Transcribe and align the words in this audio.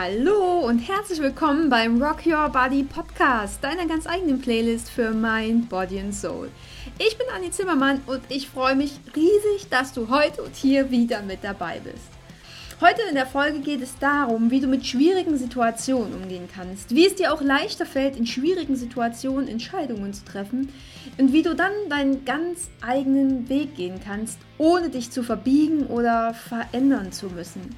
Hallo 0.00 0.60
und 0.60 0.78
herzlich 0.78 1.20
willkommen 1.20 1.70
beim 1.70 2.00
Rock 2.00 2.24
Your 2.24 2.48
Body 2.50 2.84
Podcast, 2.84 3.64
deiner 3.64 3.84
ganz 3.86 4.06
eigenen 4.06 4.40
Playlist 4.40 4.90
für 4.90 5.10
Mind, 5.10 5.68
Body 5.68 5.98
and 5.98 6.14
Soul. 6.14 6.50
Ich 7.00 7.18
bin 7.18 7.26
Anni 7.34 7.50
Zimmermann 7.50 8.00
und 8.06 8.20
ich 8.28 8.48
freue 8.48 8.76
mich 8.76 8.92
riesig, 9.16 9.68
dass 9.70 9.92
du 9.92 10.08
heute 10.08 10.44
und 10.44 10.54
hier 10.54 10.92
wieder 10.92 11.22
mit 11.22 11.42
dabei 11.42 11.80
bist. 11.80 12.06
Heute 12.80 13.00
in 13.08 13.16
der 13.16 13.26
Folge 13.26 13.58
geht 13.58 13.82
es 13.82 13.98
darum, 13.98 14.52
wie 14.52 14.60
du 14.60 14.68
mit 14.68 14.86
schwierigen 14.86 15.36
Situationen 15.36 16.14
umgehen 16.14 16.48
kannst, 16.54 16.94
wie 16.94 17.04
es 17.04 17.16
dir 17.16 17.34
auch 17.34 17.42
leichter 17.42 17.84
fällt, 17.84 18.14
in 18.14 18.26
schwierigen 18.26 18.76
Situationen 18.76 19.48
Entscheidungen 19.48 20.14
zu 20.14 20.24
treffen 20.24 20.72
und 21.18 21.32
wie 21.32 21.42
du 21.42 21.56
dann 21.56 21.72
deinen 21.90 22.24
ganz 22.24 22.68
eigenen 22.82 23.48
Weg 23.48 23.74
gehen 23.74 23.98
kannst, 24.04 24.38
ohne 24.58 24.90
dich 24.90 25.10
zu 25.10 25.24
verbiegen 25.24 25.88
oder 25.88 26.34
verändern 26.34 27.10
zu 27.10 27.26
müssen. 27.30 27.74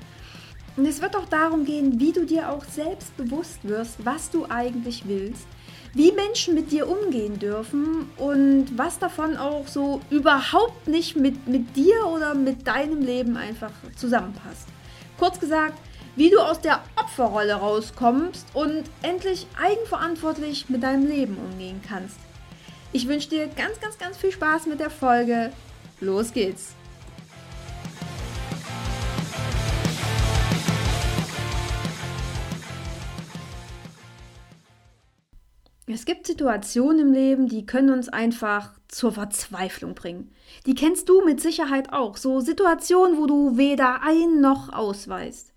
Und 0.76 0.86
es 0.86 1.02
wird 1.02 1.16
auch 1.16 1.26
darum 1.26 1.64
gehen, 1.64 1.98
wie 2.00 2.12
du 2.12 2.24
dir 2.24 2.50
auch 2.50 2.64
selbst 2.64 3.16
bewusst 3.16 3.58
wirst, 3.62 4.04
was 4.04 4.30
du 4.30 4.46
eigentlich 4.48 5.04
willst, 5.06 5.46
wie 5.94 6.12
Menschen 6.12 6.54
mit 6.54 6.70
dir 6.70 6.88
umgehen 6.88 7.38
dürfen 7.38 8.08
und 8.16 8.78
was 8.78 8.98
davon 8.98 9.36
auch 9.36 9.66
so 9.66 10.00
überhaupt 10.10 10.86
nicht 10.86 11.16
mit, 11.16 11.48
mit 11.48 11.76
dir 11.76 12.06
oder 12.06 12.34
mit 12.34 12.66
deinem 12.66 13.02
Leben 13.02 13.36
einfach 13.36 13.72
zusammenpasst. 13.96 14.68
Kurz 15.18 15.40
gesagt, 15.40 15.78
wie 16.16 16.30
du 16.30 16.38
aus 16.38 16.60
der 16.60 16.82
Opferrolle 16.96 17.54
rauskommst 17.54 18.46
und 18.54 18.84
endlich 19.02 19.46
eigenverantwortlich 19.60 20.68
mit 20.68 20.82
deinem 20.82 21.06
Leben 21.06 21.36
umgehen 21.38 21.80
kannst. 21.86 22.16
Ich 22.92 23.06
wünsche 23.06 23.28
dir 23.28 23.46
ganz, 23.48 23.80
ganz, 23.80 23.98
ganz 23.98 24.16
viel 24.16 24.32
Spaß 24.32 24.66
mit 24.66 24.80
der 24.80 24.90
Folge. 24.90 25.52
Los 26.00 26.32
geht's! 26.32 26.74
Es 35.92 36.04
gibt 36.04 36.26
Situationen 36.26 37.00
im 37.00 37.12
Leben, 37.12 37.48
die 37.48 37.66
können 37.66 37.90
uns 37.90 38.08
einfach 38.08 38.78
zur 38.86 39.12
Verzweiflung 39.12 39.94
bringen. 39.94 40.32
Die 40.66 40.74
kennst 40.74 41.08
du 41.08 41.24
mit 41.24 41.40
Sicherheit 41.40 41.92
auch. 41.92 42.16
So 42.16 42.40
Situationen, 42.40 43.18
wo 43.18 43.26
du 43.26 43.56
weder 43.56 44.02
ein 44.02 44.40
noch 44.40 44.72
ausweist. 44.72 45.52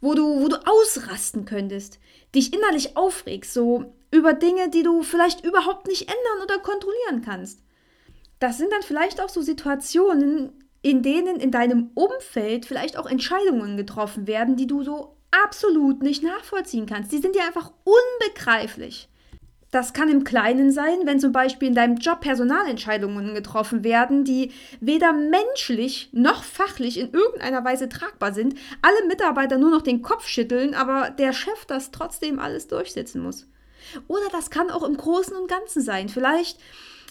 Wo 0.00 0.14
du, 0.14 0.42
wo 0.42 0.48
du 0.48 0.56
ausrasten 0.66 1.44
könntest, 1.44 2.00
dich 2.34 2.52
innerlich 2.52 2.96
aufregst, 2.96 3.54
so 3.54 3.94
über 4.10 4.34
Dinge, 4.34 4.68
die 4.68 4.82
du 4.82 5.02
vielleicht 5.02 5.44
überhaupt 5.44 5.86
nicht 5.86 6.02
ändern 6.02 6.44
oder 6.44 6.58
kontrollieren 6.58 7.22
kannst. 7.24 7.62
Das 8.40 8.58
sind 8.58 8.72
dann 8.72 8.82
vielleicht 8.82 9.22
auch 9.22 9.28
so 9.28 9.40
Situationen, 9.40 10.52
in 10.82 11.02
denen 11.02 11.36
in 11.36 11.50
deinem 11.50 11.90
Umfeld 11.94 12.66
vielleicht 12.66 12.98
auch 12.98 13.06
Entscheidungen 13.06 13.76
getroffen 13.76 14.26
werden, 14.26 14.56
die 14.56 14.66
du 14.66 14.82
so 14.82 15.16
absolut 15.30 16.02
nicht 16.02 16.22
nachvollziehen 16.22 16.86
kannst. 16.86 17.12
Die 17.12 17.18
sind 17.18 17.36
dir 17.36 17.44
einfach 17.44 17.72
unbegreiflich. 17.84 19.08
Das 19.72 19.94
kann 19.94 20.10
im 20.10 20.22
Kleinen 20.22 20.70
sein, 20.70 20.98
wenn 21.06 21.18
zum 21.18 21.32
Beispiel 21.32 21.68
in 21.68 21.74
deinem 21.74 21.96
Job 21.96 22.20
Personalentscheidungen 22.20 23.34
getroffen 23.34 23.82
werden, 23.82 24.22
die 24.22 24.52
weder 24.80 25.14
menschlich 25.14 26.10
noch 26.12 26.44
fachlich 26.44 27.00
in 27.00 27.10
irgendeiner 27.10 27.64
Weise 27.64 27.88
tragbar 27.88 28.34
sind, 28.34 28.54
alle 28.82 29.08
Mitarbeiter 29.08 29.56
nur 29.56 29.70
noch 29.70 29.80
den 29.80 30.02
Kopf 30.02 30.28
schütteln, 30.28 30.74
aber 30.74 31.08
der 31.08 31.32
Chef 31.32 31.64
das 31.64 31.90
trotzdem 31.90 32.38
alles 32.38 32.68
durchsetzen 32.68 33.22
muss. 33.22 33.46
Oder 34.08 34.28
das 34.30 34.50
kann 34.50 34.70
auch 34.70 34.82
im 34.82 34.94
Großen 34.96 35.34
und 35.34 35.48
Ganzen 35.48 35.80
sein. 35.80 36.10
Vielleicht 36.10 36.58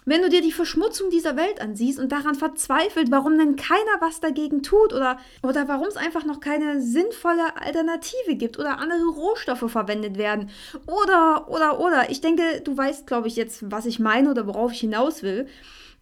wenn 0.05 0.21
du 0.21 0.29
dir 0.29 0.41
die 0.41 0.51
Verschmutzung 0.51 1.09
dieser 1.09 1.35
Welt 1.35 1.61
ansiehst 1.61 1.99
und 1.99 2.11
daran 2.11 2.35
verzweifelt, 2.35 3.11
warum 3.11 3.37
denn 3.37 3.55
keiner 3.55 3.99
was 3.99 4.19
dagegen 4.19 4.63
tut 4.63 4.93
oder, 4.93 5.17
oder 5.43 5.67
warum 5.67 5.87
es 5.87 5.95
einfach 5.95 6.25
noch 6.25 6.39
keine 6.39 6.81
sinnvolle 6.81 7.55
Alternative 7.55 8.35
gibt 8.35 8.57
oder 8.57 8.79
andere 8.79 9.07
Rohstoffe 9.07 9.69
verwendet 9.71 10.17
werden 10.17 10.49
oder, 10.87 11.47
oder, 11.49 11.79
oder. 11.79 12.09
Ich 12.09 12.21
denke, 12.21 12.61
du 12.63 12.75
weißt, 12.75 13.05
glaube 13.05 13.27
ich, 13.27 13.35
jetzt, 13.35 13.71
was 13.71 13.85
ich 13.85 13.99
meine 13.99 14.31
oder 14.31 14.47
worauf 14.47 14.71
ich 14.71 14.79
hinaus 14.79 15.21
will. 15.21 15.47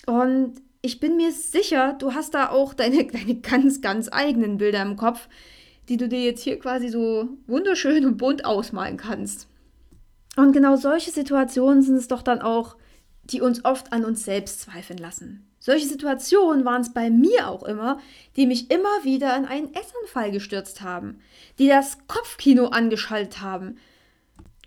Und 0.06 0.54
ich 0.82 1.00
bin 1.00 1.18
mir 1.18 1.32
sicher, 1.34 1.94
du 2.00 2.14
hast 2.14 2.34
da 2.34 2.50
auch 2.50 2.74
deine, 2.74 3.06
deine 3.12 3.36
ganz, 3.36 3.82
ganz 3.82 4.10
eigenen 4.12 4.58
Bilder 4.58 4.82
im 4.82 4.96
Kopf, 4.96 5.28
die 5.90 5.98
du 5.98 6.08
dir 6.08 6.22
jetzt 6.22 6.44
hier 6.44 6.58
quasi 6.60 6.88
so 6.88 7.28
wunderschön 7.48 8.06
und 8.06 8.18
bunt 8.18 8.46
ausmalen 8.46 8.96
kannst. 8.96 9.48
Und 10.38 10.54
genau 10.54 10.78
solche 10.78 11.12
Situationen 11.12 11.82
sind 11.82 11.96
es 11.96 12.08
doch 12.08 12.22
dann 12.22 12.42
auch, 12.42 12.78
die 13.30 13.42
uns 13.42 13.64
oft 13.66 13.94
an 13.94 14.06
uns 14.06 14.26
selbst 14.26 14.62
zweifeln 14.62 14.98
lassen. 15.00 15.46
Solche 15.60 15.88
Situationen 15.88 16.64
waren 16.66 16.82
es 16.82 16.94
bei 16.94 17.10
mir 17.10 17.50
auch 17.50 17.64
immer, 17.64 18.00
die 18.36 18.48
mich 18.48 18.72
immer 18.72 19.04
wieder 19.04 19.36
in 19.36 19.46
einen 19.46 19.74
Essanfall 19.74 20.32
gestürzt 20.32 20.82
haben, 20.82 21.20
die 21.60 21.68
das 21.68 21.98
Kopfkino 22.08 22.68
angeschaltet 22.68 23.42
haben. 23.42 23.78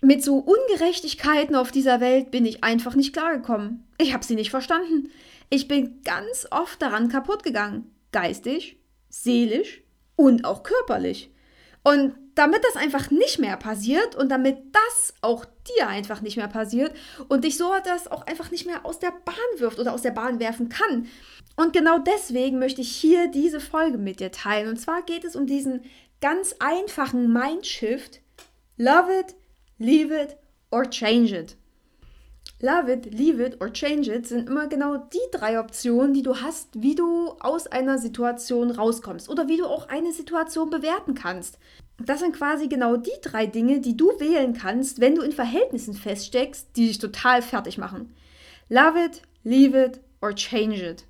Mit 0.01 0.23
so 0.23 0.37
Ungerechtigkeiten 0.37 1.55
auf 1.55 1.71
dieser 1.71 1.99
Welt 1.99 2.29
bin 2.29 2.45
ich 2.45 2.63
einfach 2.63 2.95
nicht 2.95 3.13
klargekommen. 3.13 3.87
Ich 3.97 4.13
habe 4.13 4.23
sie 4.23 4.35
nicht 4.35 4.51
verstanden. 4.51 5.09
Ich 5.49 5.67
bin 5.67 6.01
ganz 6.03 6.45
oft 6.51 6.81
daran 6.81 7.09
kaputt 7.09 7.43
gegangen. 7.43 7.89
Geistig, 8.11 8.77
seelisch 9.09 9.81
und 10.15 10.45
auch 10.45 10.63
körperlich. 10.63 11.31
Und 11.83 12.15
damit 12.35 12.63
das 12.63 12.75
einfach 12.75 13.11
nicht 13.11 13.39
mehr 13.39 13.57
passiert 13.57 14.15
und 14.15 14.29
damit 14.29 14.57
das 14.71 15.13
auch 15.21 15.45
dir 15.77 15.87
einfach 15.87 16.21
nicht 16.21 16.37
mehr 16.37 16.47
passiert 16.47 16.93
und 17.27 17.43
dich 17.43 17.57
so 17.57 17.71
das 17.83 18.07
auch 18.07 18.25
einfach 18.27 18.51
nicht 18.51 18.65
mehr 18.65 18.85
aus 18.85 18.99
der 18.99 19.11
Bahn 19.11 19.35
wirft 19.57 19.79
oder 19.79 19.93
aus 19.93 20.01
der 20.01 20.11
Bahn 20.11 20.39
werfen 20.39 20.69
kann. 20.69 21.07
Und 21.55 21.73
genau 21.73 21.99
deswegen 21.99 22.59
möchte 22.59 22.81
ich 22.81 22.95
hier 22.95 23.27
diese 23.27 23.59
Folge 23.59 23.97
mit 23.97 24.19
dir 24.19 24.31
teilen. 24.31 24.69
Und 24.69 24.77
zwar 24.77 25.03
geht 25.03 25.23
es 25.23 25.35
um 25.35 25.45
diesen 25.45 25.81
ganz 26.21 26.55
einfachen 26.59 27.31
Mindshift. 27.31 28.21
Love 28.77 29.19
it, 29.19 29.35
leave 29.77 30.13
it 30.13 30.37
or 30.71 30.89
change 30.89 31.37
it. 31.37 31.55
Love 32.59 32.89
it, 32.89 33.13
leave 33.13 33.43
it 33.43 33.59
or 33.59 33.71
change 33.73 34.09
it 34.09 34.25
sind 34.25 34.47
immer 34.47 34.67
genau 34.67 34.95
die 34.95 35.37
drei 35.37 35.59
Optionen, 35.59 36.13
die 36.13 36.23
du 36.23 36.37
hast, 36.37 36.69
wie 36.81 36.95
du 36.95 37.31
aus 37.41 37.67
einer 37.67 37.97
Situation 37.97 38.71
rauskommst 38.71 39.29
oder 39.29 39.49
wie 39.49 39.57
du 39.57 39.65
auch 39.65 39.89
eine 39.89 40.13
Situation 40.13 40.69
bewerten 40.69 41.13
kannst. 41.13 41.59
Das 41.99 42.19
sind 42.19 42.35
quasi 42.35 42.67
genau 42.67 42.97
die 42.97 43.11
drei 43.21 43.45
Dinge, 43.45 43.79
die 43.79 43.95
du 43.95 44.19
wählen 44.19 44.53
kannst, 44.53 44.99
wenn 44.99 45.15
du 45.15 45.21
in 45.21 45.31
Verhältnissen 45.31 45.93
feststeckst, 45.93 46.69
die 46.75 46.87
dich 46.87 46.97
total 46.97 47.41
fertig 47.41 47.77
machen. 47.77 48.15
Love 48.69 49.05
it, 49.05 49.21
leave 49.43 49.77
it 49.77 49.99
or 50.21 50.33
change 50.33 50.83
it. 50.83 51.05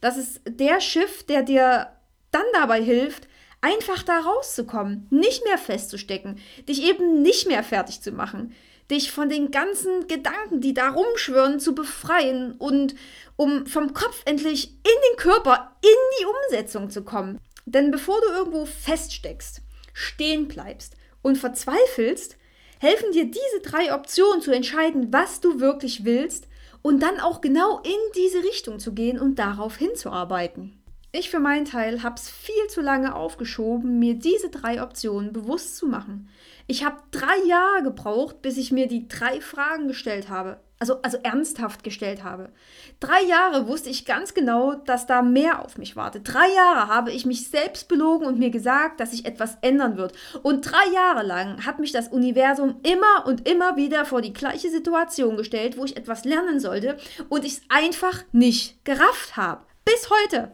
Das 0.00 0.16
ist 0.16 0.40
der 0.46 0.80
Schiff, 0.80 1.22
der 1.24 1.42
dir 1.42 1.92
dann 2.32 2.44
dabei 2.52 2.82
hilft, 2.82 3.28
einfach 3.60 4.02
da 4.02 4.20
rauszukommen, 4.20 5.06
nicht 5.10 5.44
mehr 5.44 5.58
festzustecken, 5.58 6.38
dich 6.68 6.82
eben 6.82 7.22
nicht 7.22 7.48
mehr 7.48 7.62
fertig 7.62 8.02
zu 8.02 8.12
machen, 8.12 8.54
dich 8.90 9.10
von 9.10 9.28
den 9.28 9.50
ganzen 9.50 10.06
Gedanken, 10.06 10.60
die 10.60 10.74
da 10.74 10.90
rumschwirren, 10.90 11.58
zu 11.58 11.74
befreien 11.74 12.52
und 12.52 12.94
um 13.36 13.66
vom 13.66 13.94
Kopf 13.94 14.22
endlich 14.24 14.68
in 14.68 15.10
den 15.10 15.16
Körper, 15.16 15.76
in 15.82 16.20
die 16.20 16.26
Umsetzung 16.26 16.90
zu 16.90 17.02
kommen. 17.02 17.40
Denn 17.64 17.90
bevor 17.90 18.20
du 18.20 18.28
irgendwo 18.28 18.64
feststeckst, 18.64 19.60
stehen 19.96 20.46
bleibst 20.46 20.94
und 21.22 21.38
verzweifelst, 21.38 22.36
helfen 22.80 23.12
dir 23.12 23.24
diese 23.24 23.62
drei 23.62 23.94
Optionen 23.94 24.42
zu 24.42 24.50
entscheiden, 24.50 25.10
was 25.10 25.40
du 25.40 25.58
wirklich 25.58 26.04
willst 26.04 26.48
und 26.82 27.02
dann 27.02 27.18
auch 27.18 27.40
genau 27.40 27.80
in 27.80 28.12
diese 28.14 28.44
Richtung 28.44 28.78
zu 28.78 28.92
gehen 28.92 29.18
und 29.18 29.38
darauf 29.38 29.76
hinzuarbeiten. 29.76 30.82
Ich 31.12 31.30
für 31.30 31.40
meinen 31.40 31.64
Teil 31.64 32.02
habe 32.02 32.16
es 32.16 32.28
viel 32.28 32.66
zu 32.68 32.82
lange 32.82 33.14
aufgeschoben, 33.14 33.98
mir 33.98 34.14
diese 34.14 34.50
drei 34.50 34.82
Optionen 34.82 35.32
bewusst 35.32 35.76
zu 35.76 35.86
machen. 35.86 36.28
Ich 36.66 36.84
habe 36.84 36.98
drei 37.10 37.38
Jahre 37.46 37.82
gebraucht, 37.82 38.42
bis 38.42 38.58
ich 38.58 38.72
mir 38.72 38.88
die 38.88 39.08
drei 39.08 39.40
Fragen 39.40 39.88
gestellt 39.88 40.28
habe 40.28 40.60
also, 40.78 41.00
also 41.02 41.18
ernsthaft 41.22 41.84
gestellt 41.84 42.22
habe. 42.22 42.50
Drei 43.00 43.22
Jahre 43.22 43.66
wusste 43.66 43.88
ich 43.88 44.04
ganz 44.04 44.34
genau, 44.34 44.74
dass 44.74 45.06
da 45.06 45.22
mehr 45.22 45.64
auf 45.64 45.78
mich 45.78 45.96
wartet. 45.96 46.22
Drei 46.32 46.48
Jahre 46.54 46.88
habe 46.88 47.12
ich 47.12 47.24
mich 47.24 47.48
selbst 47.48 47.88
belogen 47.88 48.26
und 48.26 48.38
mir 48.38 48.50
gesagt, 48.50 49.00
dass 49.00 49.12
sich 49.12 49.24
etwas 49.24 49.56
ändern 49.62 49.96
wird. 49.96 50.12
Und 50.42 50.62
drei 50.62 50.92
Jahre 50.92 51.24
lang 51.24 51.64
hat 51.64 51.78
mich 51.78 51.92
das 51.92 52.08
Universum 52.08 52.80
immer 52.82 53.26
und 53.26 53.48
immer 53.48 53.76
wieder 53.76 54.04
vor 54.04 54.20
die 54.20 54.34
gleiche 54.34 54.70
Situation 54.70 55.36
gestellt, 55.36 55.78
wo 55.78 55.84
ich 55.84 55.96
etwas 55.96 56.24
lernen 56.24 56.60
sollte 56.60 56.96
und 57.28 57.44
ich 57.44 57.54
es 57.54 57.62
einfach 57.68 58.24
nicht 58.32 58.84
gerafft 58.84 59.36
habe. 59.36 59.64
Bis 59.84 60.10
heute. 60.10 60.52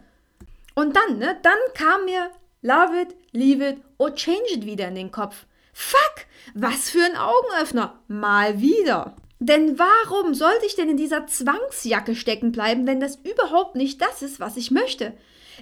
Und 0.74 0.96
dann, 0.96 1.18
ne, 1.18 1.36
dann 1.42 1.58
kam 1.74 2.04
mir 2.04 2.30
Love 2.64 3.00
it, 3.00 3.16
leave 3.32 3.60
it 3.60 3.82
or 3.98 4.14
change 4.14 4.52
it 4.52 4.64
wieder 4.64 4.86
in 4.86 4.94
den 4.94 5.10
Kopf. 5.10 5.46
Fuck, 5.72 6.26
was 6.54 6.90
für 6.90 7.02
ein 7.02 7.16
Augenöffner. 7.16 7.98
Mal 8.06 8.60
wieder. 8.60 9.16
Denn 9.44 9.76
warum 9.76 10.34
sollte 10.34 10.66
ich 10.66 10.76
denn 10.76 10.88
in 10.88 10.96
dieser 10.96 11.26
Zwangsjacke 11.26 12.14
stecken 12.14 12.52
bleiben, 12.52 12.86
wenn 12.86 13.00
das 13.00 13.18
überhaupt 13.24 13.74
nicht 13.74 14.00
das 14.00 14.22
ist, 14.22 14.38
was 14.38 14.56
ich 14.56 14.70
möchte? 14.70 15.14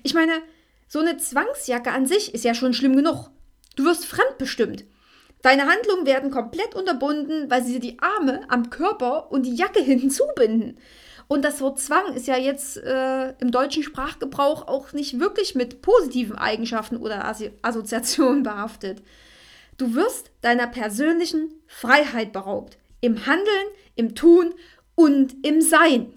Ich 0.02 0.12
meine, 0.12 0.34
so 0.86 0.98
eine 0.98 1.16
Zwangsjacke 1.16 1.90
an 1.90 2.04
sich 2.04 2.34
ist 2.34 2.44
ja 2.44 2.52
schon 2.52 2.74
schlimm 2.74 2.94
genug. 2.94 3.30
Du 3.76 3.86
wirst 3.86 4.04
fremdbestimmt. 4.04 4.84
Deine 5.40 5.64
Handlungen 5.66 6.04
werden 6.04 6.30
komplett 6.30 6.74
unterbunden, 6.74 7.50
weil 7.50 7.64
sie 7.64 7.72
dir 7.72 7.80
die 7.80 7.98
Arme 8.00 8.42
am 8.48 8.68
Körper 8.68 9.32
und 9.32 9.46
die 9.46 9.54
Jacke 9.54 9.80
hinten 9.80 10.10
zubinden. 10.10 10.76
Und 11.26 11.42
das 11.42 11.62
Wort 11.62 11.80
Zwang 11.80 12.12
ist 12.12 12.26
ja 12.26 12.36
jetzt 12.36 12.76
äh, 12.76 13.30
im 13.38 13.50
deutschen 13.50 13.82
Sprachgebrauch 13.82 14.68
auch 14.68 14.92
nicht 14.92 15.20
wirklich 15.20 15.54
mit 15.54 15.80
positiven 15.80 16.36
Eigenschaften 16.36 16.98
oder 16.98 17.34
Assoziationen 17.62 18.42
behaftet. 18.42 19.02
Du 19.78 19.94
wirst 19.94 20.32
deiner 20.42 20.66
persönlichen 20.66 21.48
Freiheit 21.66 22.34
beraubt. 22.34 22.76
Im 23.00 23.26
Handeln, 23.26 23.66
im 23.94 24.14
Tun 24.14 24.54
und 24.94 25.34
im 25.44 25.60
Sein. 25.60 26.12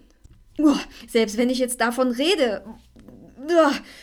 Oh, 0.59 0.75
selbst 1.07 1.37
wenn 1.37 1.49
ich 1.49 1.59
jetzt 1.59 1.81
davon 1.81 2.11
rede, 2.11 2.63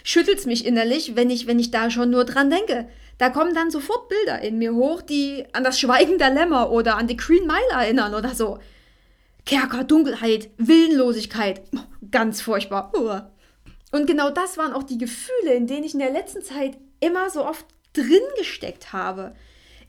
schüttelt 0.02 0.38
es 0.38 0.46
mich 0.46 0.66
innerlich, 0.66 1.16
wenn 1.16 1.30
ich, 1.30 1.46
wenn 1.46 1.58
ich 1.58 1.70
da 1.70 1.90
schon 1.90 2.10
nur 2.10 2.24
dran 2.24 2.50
denke. 2.50 2.88
Da 3.18 3.28
kommen 3.28 3.54
dann 3.54 3.70
sofort 3.70 4.08
Bilder 4.08 4.40
in 4.40 4.58
mir 4.58 4.74
hoch, 4.74 5.02
die 5.02 5.44
an 5.52 5.62
das 5.62 5.78
Schweigen 5.78 6.18
der 6.18 6.30
Lämmer 6.30 6.70
oder 6.70 6.96
an 6.96 7.06
die 7.06 7.16
Green 7.16 7.46
Mile 7.46 7.70
erinnern 7.70 8.14
oder 8.14 8.34
so. 8.34 8.58
Kerker, 9.44 9.84
Dunkelheit, 9.84 10.50
Willenlosigkeit. 10.56 11.62
Ganz 12.10 12.40
furchtbar. 12.40 12.92
Und 13.92 14.06
genau 14.06 14.30
das 14.30 14.58
waren 14.58 14.72
auch 14.72 14.84
die 14.84 14.98
Gefühle, 14.98 15.54
in 15.54 15.66
denen 15.66 15.84
ich 15.84 15.92
in 15.92 16.00
der 16.00 16.12
letzten 16.12 16.42
Zeit 16.42 16.78
immer 17.00 17.30
so 17.30 17.44
oft 17.44 17.66
drin 17.92 18.22
gesteckt 18.38 18.92
habe. 18.92 19.34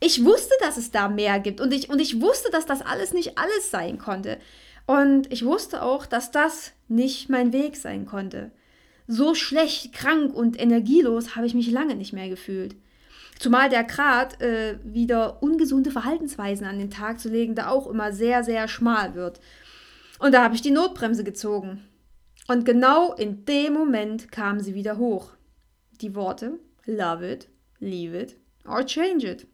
Ich 0.04 0.26
wusste, 0.26 0.56
dass 0.62 0.78
es 0.78 0.90
da 0.90 1.08
mehr 1.08 1.40
gibt 1.40 1.62
und 1.62 1.72
ich, 1.72 1.90
und 1.90 2.02
ich 2.02 2.20
wusste, 2.20 2.50
dass 2.50 2.66
das 2.66 2.82
alles 2.82 3.14
nicht 3.14 3.38
alles 3.38 3.70
sein 3.70 4.00
konnte. 4.00 4.40
Und 4.88 5.32
ich 5.32 5.46
wusste 5.46 5.84
auch, 5.84 6.08
dass 6.08 6.32
das 6.32 6.74
nicht 6.88 7.30
mein 7.30 7.54
Weg 7.54 7.78
sein 7.78 8.08
konnte. 8.08 8.52
So 9.08 9.36
schlecht, 9.36 9.94
krank 9.94 10.34
und 10.34 10.60
energielos 10.60 11.36
habe 11.36 11.46
ich 11.46 11.54
mich 11.54 11.70
lange 11.70 11.94
nicht 11.96 12.14
mehr 12.14 12.30
gefühlt. 12.30 12.76
Zumal 13.38 13.70
der 13.70 13.84
Grad, 13.84 14.42
äh, 14.42 14.80
wieder 14.84 15.44
ungesunde 15.44 15.92
Verhaltensweisen 15.92 16.66
an 16.66 16.80
den 16.80 16.90
Tag 16.90 17.20
zu 17.20 17.30
legen, 17.30 17.54
da 17.54 17.70
auch 17.70 17.88
immer 17.88 18.12
sehr, 18.12 18.44
sehr 18.44 18.68
schmal 18.68 19.14
wird. 19.14 19.40
Und 20.18 20.34
da 20.34 20.44
habe 20.44 20.56
ich 20.56 20.64
die 20.64 20.72
Notbremse 20.72 21.24
gezogen. 21.24 21.88
Und 22.48 22.66
genau 22.66 23.14
in 23.14 23.46
dem 23.46 23.74
Moment 23.74 24.32
kamen 24.32 24.62
sie 24.62 24.74
wieder 24.74 24.98
hoch. 24.98 25.34
Die 26.02 26.16
Worte 26.16 26.60
Love 26.86 27.32
it, 27.32 27.50
leave 27.80 28.20
it 28.20 28.36
or 28.66 28.84
change 28.84 29.28
it. 29.28 29.48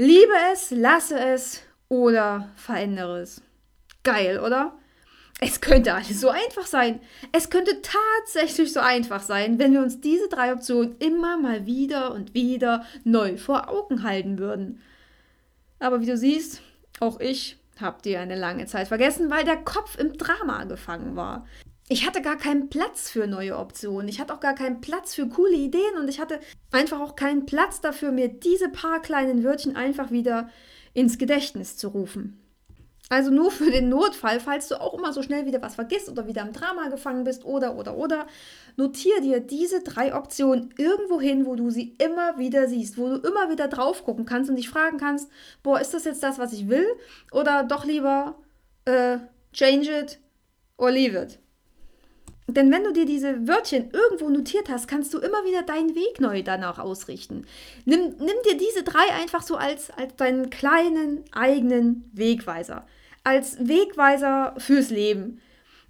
Liebe 0.00 0.32
es, 0.52 0.70
lasse 0.70 1.18
es 1.18 1.60
oder 1.88 2.50
verändere 2.54 3.18
es. 3.18 3.42
Geil, 4.04 4.38
oder? 4.38 4.78
Es 5.40 5.60
könnte 5.60 5.92
alles 5.92 6.20
so 6.20 6.28
einfach 6.28 6.66
sein. 6.66 7.00
Es 7.32 7.50
könnte 7.50 7.82
tatsächlich 7.82 8.72
so 8.72 8.78
einfach 8.78 9.20
sein, 9.22 9.58
wenn 9.58 9.72
wir 9.72 9.80
uns 9.80 10.00
diese 10.00 10.28
drei 10.28 10.52
Optionen 10.52 10.96
immer 11.00 11.36
mal 11.36 11.66
wieder 11.66 12.12
und 12.12 12.32
wieder 12.32 12.84
neu 13.02 13.38
vor 13.38 13.68
Augen 13.68 14.04
halten 14.04 14.38
würden. 14.38 14.80
Aber 15.80 16.00
wie 16.00 16.06
du 16.06 16.16
siehst, 16.16 16.62
auch 17.00 17.18
ich 17.18 17.58
habe 17.80 18.00
die 18.04 18.16
eine 18.16 18.36
lange 18.36 18.66
Zeit 18.66 18.86
vergessen, 18.86 19.30
weil 19.30 19.44
der 19.44 19.56
Kopf 19.56 19.98
im 19.98 20.16
Drama 20.16 20.62
gefangen 20.62 21.16
war. 21.16 21.44
Ich 21.90 22.06
hatte 22.06 22.20
gar 22.20 22.36
keinen 22.36 22.68
Platz 22.68 23.08
für 23.08 23.26
neue 23.26 23.56
Optionen. 23.56 24.08
Ich 24.08 24.20
hatte 24.20 24.34
auch 24.34 24.40
gar 24.40 24.54
keinen 24.54 24.82
Platz 24.82 25.14
für 25.14 25.26
coole 25.26 25.54
Ideen 25.54 25.96
und 25.98 26.08
ich 26.08 26.20
hatte 26.20 26.38
einfach 26.70 27.00
auch 27.00 27.16
keinen 27.16 27.46
Platz 27.46 27.80
dafür, 27.80 28.12
mir 28.12 28.28
diese 28.28 28.68
paar 28.68 29.00
kleinen 29.00 29.42
Wörtchen 29.42 29.74
einfach 29.74 30.10
wieder 30.10 30.50
ins 30.92 31.16
Gedächtnis 31.16 31.78
zu 31.78 31.88
rufen. 31.88 32.44
Also 33.08 33.30
nur 33.30 33.50
für 33.50 33.70
den 33.70 33.88
Notfall, 33.88 34.38
falls 34.38 34.68
du 34.68 34.78
auch 34.78 34.92
immer 34.92 35.14
so 35.14 35.22
schnell 35.22 35.46
wieder 35.46 35.62
was 35.62 35.76
vergisst 35.76 36.10
oder 36.10 36.26
wieder 36.26 36.42
im 36.42 36.52
Drama 36.52 36.88
gefangen 36.88 37.24
bist 37.24 37.46
oder 37.46 37.76
oder 37.76 37.96
oder, 37.96 38.26
notier 38.76 39.22
dir 39.22 39.40
diese 39.40 39.82
drei 39.82 40.14
Optionen 40.14 40.74
irgendwo 40.76 41.18
hin, 41.18 41.46
wo 41.46 41.56
du 41.56 41.70
sie 41.70 41.96
immer 41.96 42.36
wieder 42.36 42.68
siehst, 42.68 42.98
wo 42.98 43.08
du 43.08 43.16
immer 43.26 43.50
wieder 43.50 43.66
drauf 43.66 44.04
gucken 44.04 44.26
kannst 44.26 44.50
und 44.50 44.56
dich 44.56 44.68
fragen 44.68 44.98
kannst, 44.98 45.30
boah, 45.62 45.80
ist 45.80 45.94
das 45.94 46.04
jetzt 46.04 46.22
das, 46.22 46.38
was 46.38 46.52
ich 46.52 46.68
will? 46.68 46.86
Oder 47.32 47.64
doch 47.64 47.86
lieber 47.86 48.36
äh, 48.84 49.16
change 49.54 49.90
it 49.90 50.18
or 50.76 50.90
leave 50.90 51.18
it. 51.18 51.38
Denn 52.48 52.72
wenn 52.72 52.84
du 52.84 52.92
dir 52.92 53.04
diese 53.04 53.46
Wörtchen 53.46 53.90
irgendwo 53.90 54.28
notiert 54.30 54.68
hast, 54.70 54.88
kannst 54.88 55.12
du 55.12 55.18
immer 55.18 55.44
wieder 55.44 55.62
deinen 55.62 55.94
Weg 55.94 56.20
neu 56.20 56.42
danach 56.42 56.78
ausrichten. 56.78 57.46
Nimm, 57.84 58.14
nimm 58.18 58.36
dir 58.48 58.56
diese 58.56 58.82
drei 58.82 59.12
einfach 59.20 59.42
so 59.42 59.56
als, 59.56 59.90
als 59.90 60.16
deinen 60.16 60.48
kleinen 60.48 61.24
eigenen 61.32 62.10
Wegweiser 62.14 62.86
als 63.28 63.58
Wegweiser 63.60 64.54
fürs 64.56 64.88
Leben. 64.88 65.40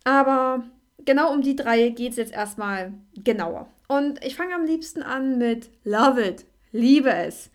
Aber 0.03 0.65
genau 1.05 1.33
um 1.33 1.43
die 1.43 1.55
drei 1.55 1.91
geht 1.91 2.11
es 2.11 2.17
jetzt 2.17 2.33
erstmal 2.33 2.93
genauer. 3.15 3.69
Und 3.87 4.25
ich 4.25 4.35
fange 4.35 4.55
am 4.55 4.67
liebsten 4.67 5.03
an 5.03 5.39
mit 5.39 5.71
Love 5.85 6.21
it, 6.21 6.45
liebe 6.73 7.11
es. 7.11 7.51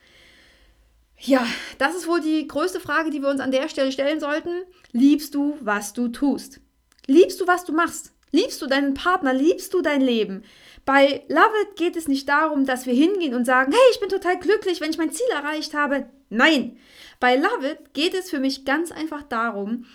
Ja, 1.19 1.45
das 1.77 1.95
ist 1.95 2.07
wohl 2.07 2.21
die 2.21 2.47
größte 2.47 2.79
Frage, 2.79 3.09
die 3.09 3.21
wir 3.21 3.29
uns 3.29 3.41
an 3.41 3.51
der 3.51 3.67
Stelle 3.67 3.91
stellen 3.91 4.21
sollten. 4.21 4.63
Liebst 4.93 5.35
du, 5.35 5.57
was 5.59 5.91
du 5.91 6.07
tust? 6.07 6.61
Liebst 7.05 7.41
du, 7.41 7.47
was 7.47 7.65
du 7.65 7.73
machst? 7.73 8.12
Liebst 8.33 8.61
du 8.63 8.67
deinen 8.67 8.95
Partner? 8.95 9.31
Liebst 9.31 9.73
du 9.73 9.81
dein 9.81 10.01
Leben? 10.01 10.43
Bei 10.85 11.23
Love 11.29 11.61
It 11.61 11.75
geht 11.77 11.95
es 11.95 12.07
nicht 12.07 12.27
darum, 12.27 12.65
dass 12.65 12.87
wir 12.87 12.93
hingehen 12.93 13.35
und 13.35 13.45
sagen, 13.45 13.71
hey, 13.71 13.91
ich 13.91 13.99
bin 13.99 14.09
total 14.09 14.39
glücklich, 14.39 14.81
wenn 14.81 14.89
ich 14.89 14.97
mein 14.97 15.11
Ziel 15.11 15.27
erreicht 15.31 15.75
habe. 15.75 16.07
Nein, 16.29 16.77
bei 17.19 17.35
Love 17.35 17.71
It 17.71 17.93
geht 17.93 18.15
es 18.15 18.31
für 18.31 18.39
mich 18.39 18.65
ganz 18.65 18.91
einfach 18.91 19.21
darum, 19.21 19.85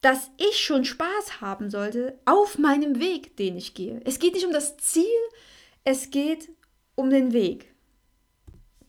dass 0.00 0.30
ich 0.38 0.58
schon 0.58 0.86
Spaß 0.86 1.42
haben 1.42 1.68
sollte 1.68 2.18
auf 2.24 2.58
meinem 2.58 2.98
Weg, 2.98 3.36
den 3.36 3.58
ich 3.58 3.74
gehe. 3.74 4.00
Es 4.04 4.18
geht 4.18 4.34
nicht 4.34 4.46
um 4.46 4.52
das 4.52 4.78
Ziel, 4.78 5.04
es 5.84 6.10
geht 6.10 6.48
um 6.94 7.10
den 7.10 7.34
Weg. 7.34 7.75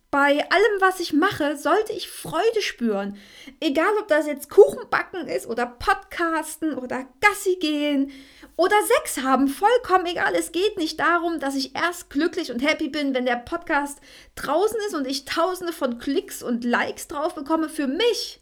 Bei 0.09 0.39
allem, 0.49 0.79
was 0.79 1.01
ich 1.01 1.11
mache, 1.11 1.57
sollte 1.57 1.91
ich 1.91 2.09
Freude 2.09 2.61
spüren. 2.61 3.17
Egal, 3.59 3.91
ob 3.99 4.07
das 4.07 4.25
jetzt 4.25 4.49
Kuchen 4.49 4.89
backen 4.89 5.27
ist 5.27 5.47
oder 5.47 5.65
Podcasten 5.65 6.75
oder 6.75 7.05
Gassi 7.19 7.57
gehen 7.59 8.11
oder 8.55 8.75
Sex 8.97 9.21
haben, 9.23 9.49
vollkommen 9.49 10.05
egal. 10.05 10.33
Es 10.33 10.53
geht 10.53 10.77
nicht 10.77 10.97
darum, 11.01 11.41
dass 11.41 11.55
ich 11.55 11.75
erst 11.75 12.09
glücklich 12.09 12.53
und 12.53 12.65
happy 12.65 12.87
bin, 12.87 13.13
wenn 13.13 13.25
der 13.25 13.35
Podcast 13.35 13.99
draußen 14.35 14.79
ist 14.87 14.95
und 14.95 15.05
ich 15.05 15.25
tausende 15.25 15.73
von 15.73 15.99
Klicks 15.99 16.41
und 16.41 16.63
Likes 16.63 17.09
drauf 17.09 17.35
bekomme. 17.35 17.67
Für 17.67 17.87
mich 17.87 18.39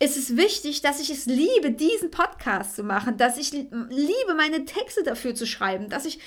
ist 0.00 0.18
es 0.18 0.36
wichtig, 0.36 0.82
dass 0.82 1.00
ich 1.00 1.08
es 1.10 1.24
liebe, 1.24 1.70
diesen 1.70 2.10
Podcast 2.10 2.76
zu 2.76 2.82
machen, 2.82 3.16
dass 3.16 3.38
ich 3.38 3.52
liebe, 3.52 4.34
meine 4.36 4.66
Texte 4.66 5.02
dafür 5.02 5.34
zu 5.34 5.46
schreiben, 5.46 5.88
dass 5.88 6.04
ich 6.04 6.20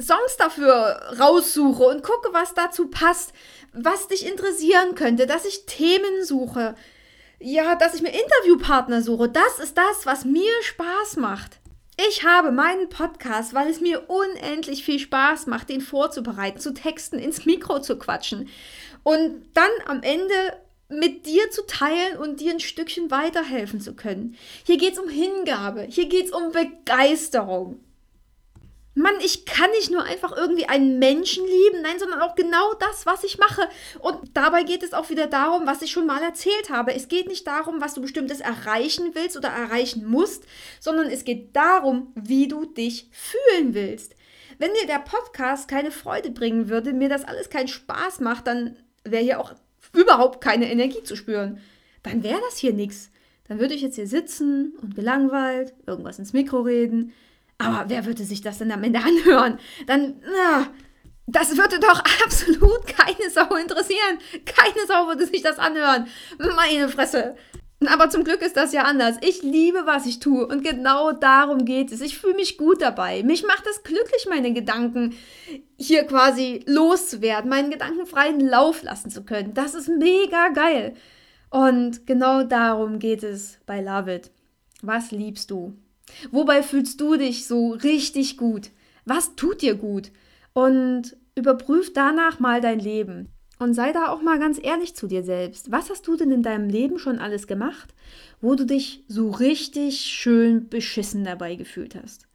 Songs 0.00 0.36
dafür 0.36 1.00
raussuche 1.20 1.84
und 1.84 2.02
gucke, 2.02 2.32
was 2.32 2.54
dazu 2.54 2.88
passt, 2.88 3.32
was 3.72 4.08
dich 4.08 4.26
interessieren 4.26 4.94
könnte, 4.94 5.26
dass 5.26 5.44
ich 5.44 5.66
Themen 5.66 6.24
suche, 6.24 6.74
ja, 7.40 7.74
dass 7.74 7.94
ich 7.94 8.02
mir 8.02 8.10
Interviewpartner 8.12 9.02
suche. 9.02 9.28
Das 9.28 9.58
ist 9.58 9.76
das, 9.76 10.06
was 10.06 10.24
mir 10.24 10.52
Spaß 10.62 11.16
macht. 11.16 11.58
Ich 12.08 12.24
habe 12.24 12.52
meinen 12.52 12.88
Podcast, 12.88 13.52
weil 13.52 13.68
es 13.68 13.80
mir 13.80 14.08
unendlich 14.08 14.84
viel 14.84 14.98
Spaß 14.98 15.46
macht, 15.46 15.68
den 15.68 15.80
vorzubereiten, 15.80 16.58
zu 16.58 16.72
texten, 16.72 17.18
ins 17.18 17.44
Mikro 17.44 17.80
zu 17.80 17.98
quatschen 17.98 18.48
und 19.02 19.44
dann 19.54 19.70
am 19.86 20.02
Ende 20.02 20.34
mit 20.88 21.26
dir 21.26 21.50
zu 21.50 21.66
teilen 21.66 22.18
und 22.18 22.40
dir 22.40 22.52
ein 22.52 22.60
Stückchen 22.60 23.10
weiterhelfen 23.10 23.80
zu 23.80 23.94
können. 23.94 24.36
Hier 24.64 24.78
geht 24.78 24.94
es 24.94 24.98
um 24.98 25.08
Hingabe, 25.08 25.82
hier 25.82 26.06
geht 26.06 26.26
es 26.26 26.32
um 26.32 26.52
Begeisterung. 26.52 27.80
Mann, 28.94 29.14
ich 29.24 29.46
kann 29.46 29.70
nicht 29.70 29.90
nur 29.90 30.04
einfach 30.04 30.36
irgendwie 30.36 30.66
einen 30.66 30.98
Menschen 30.98 31.46
lieben, 31.46 31.80
nein, 31.80 31.98
sondern 31.98 32.20
auch 32.20 32.34
genau 32.34 32.74
das, 32.74 33.06
was 33.06 33.24
ich 33.24 33.38
mache. 33.38 33.62
Und 34.00 34.18
dabei 34.34 34.64
geht 34.64 34.82
es 34.82 34.92
auch 34.92 35.08
wieder 35.08 35.26
darum, 35.26 35.66
was 35.66 35.80
ich 35.80 35.90
schon 35.90 36.06
mal 36.06 36.22
erzählt 36.22 36.68
habe. 36.68 36.94
Es 36.94 37.08
geht 37.08 37.26
nicht 37.26 37.46
darum, 37.46 37.80
was 37.80 37.94
du 37.94 38.02
bestimmtes 38.02 38.40
erreichen 38.40 39.12
willst 39.14 39.36
oder 39.38 39.48
erreichen 39.48 40.06
musst, 40.06 40.44
sondern 40.78 41.06
es 41.06 41.24
geht 41.24 41.56
darum, 41.56 42.12
wie 42.14 42.48
du 42.48 42.66
dich 42.66 43.08
fühlen 43.12 43.72
willst. 43.72 44.14
Wenn 44.58 44.74
dir 44.74 44.86
der 44.86 44.98
Podcast 44.98 45.68
keine 45.68 45.90
Freude 45.90 46.30
bringen 46.30 46.68
würde, 46.68 46.92
mir 46.92 47.08
das 47.08 47.24
alles 47.24 47.48
keinen 47.48 47.68
Spaß 47.68 48.20
macht, 48.20 48.46
dann 48.46 48.76
wäre 49.04 49.22
hier 49.22 49.40
auch 49.40 49.54
überhaupt 49.94 50.42
keine 50.42 50.70
Energie 50.70 51.02
zu 51.02 51.16
spüren. 51.16 51.60
Dann 52.02 52.22
wäre 52.22 52.40
das 52.42 52.58
hier 52.58 52.74
nichts. 52.74 53.10
Dann 53.48 53.58
würde 53.58 53.74
ich 53.74 53.80
jetzt 53.80 53.96
hier 53.96 54.06
sitzen 54.06 54.74
und 54.82 54.94
gelangweilt, 54.94 55.72
irgendwas 55.86 56.18
ins 56.18 56.34
Mikro 56.34 56.60
reden 56.60 57.12
aber 57.58 57.84
wer 57.88 58.06
würde 58.06 58.24
sich 58.24 58.40
das 58.40 58.58
denn 58.58 58.72
am 58.72 58.82
Ende 58.82 59.00
anhören? 59.00 59.58
Dann, 59.86 60.20
na, 60.24 60.68
das 61.26 61.56
würde 61.56 61.78
doch 61.78 62.02
absolut 62.24 62.86
keine 62.86 63.30
Sau 63.30 63.54
interessieren. 63.56 64.18
Keine 64.44 64.86
Sau 64.86 65.06
würde 65.06 65.26
sich 65.26 65.42
das 65.42 65.58
anhören. 65.58 66.06
Meine 66.56 66.88
Fresse. 66.88 67.36
Aber 67.86 68.10
zum 68.10 68.24
Glück 68.24 68.42
ist 68.42 68.56
das 68.56 68.72
ja 68.72 68.82
anders. 68.82 69.16
Ich 69.22 69.42
liebe, 69.42 69.86
was 69.86 70.06
ich 70.06 70.20
tue 70.20 70.46
und 70.46 70.62
genau 70.62 71.12
darum 71.12 71.64
geht 71.64 71.90
es. 71.90 72.00
Ich 72.00 72.18
fühle 72.18 72.34
mich 72.34 72.56
gut 72.56 72.80
dabei. 72.80 73.22
Mich 73.22 73.44
macht 73.44 73.66
es 73.66 73.82
glücklich, 73.82 74.26
meine 74.28 74.52
Gedanken 74.52 75.16
hier 75.76 76.04
quasi 76.04 76.62
loszuwerden, 76.66 77.50
meinen 77.50 77.70
Gedanken 77.70 78.06
freien 78.06 78.40
Lauf 78.40 78.82
lassen 78.82 79.10
zu 79.10 79.24
können. 79.24 79.54
Das 79.54 79.74
ist 79.74 79.88
mega 79.88 80.48
geil. 80.48 80.94
Und 81.50 82.06
genau 82.06 82.44
darum 82.44 82.98
geht 82.98 83.22
es 83.22 83.58
bei 83.66 83.80
Love 83.80 84.14
It. 84.14 84.30
Was 84.82 85.10
liebst 85.10 85.50
du? 85.50 85.76
Wobei 86.30 86.62
fühlst 86.62 87.00
du 87.00 87.16
dich 87.16 87.46
so 87.46 87.72
richtig 87.72 88.36
gut? 88.36 88.70
Was 89.04 89.34
tut 89.34 89.62
dir 89.62 89.74
gut? 89.74 90.10
Und 90.52 91.16
überprüf 91.34 91.92
danach 91.92 92.40
mal 92.40 92.60
dein 92.60 92.78
Leben. 92.78 93.28
Und 93.58 93.74
sei 93.74 93.92
da 93.92 94.08
auch 94.08 94.22
mal 94.22 94.40
ganz 94.40 94.58
ehrlich 94.60 94.96
zu 94.96 95.06
dir 95.06 95.22
selbst. 95.22 95.70
Was 95.70 95.88
hast 95.88 96.06
du 96.08 96.16
denn 96.16 96.32
in 96.32 96.42
deinem 96.42 96.68
Leben 96.68 96.98
schon 96.98 97.18
alles 97.18 97.46
gemacht, 97.46 97.94
wo 98.40 98.56
du 98.56 98.66
dich 98.66 99.04
so 99.06 99.30
richtig 99.30 100.00
schön 100.00 100.68
beschissen 100.68 101.24
dabei 101.24 101.54
gefühlt 101.54 101.94
hast? 101.94 102.26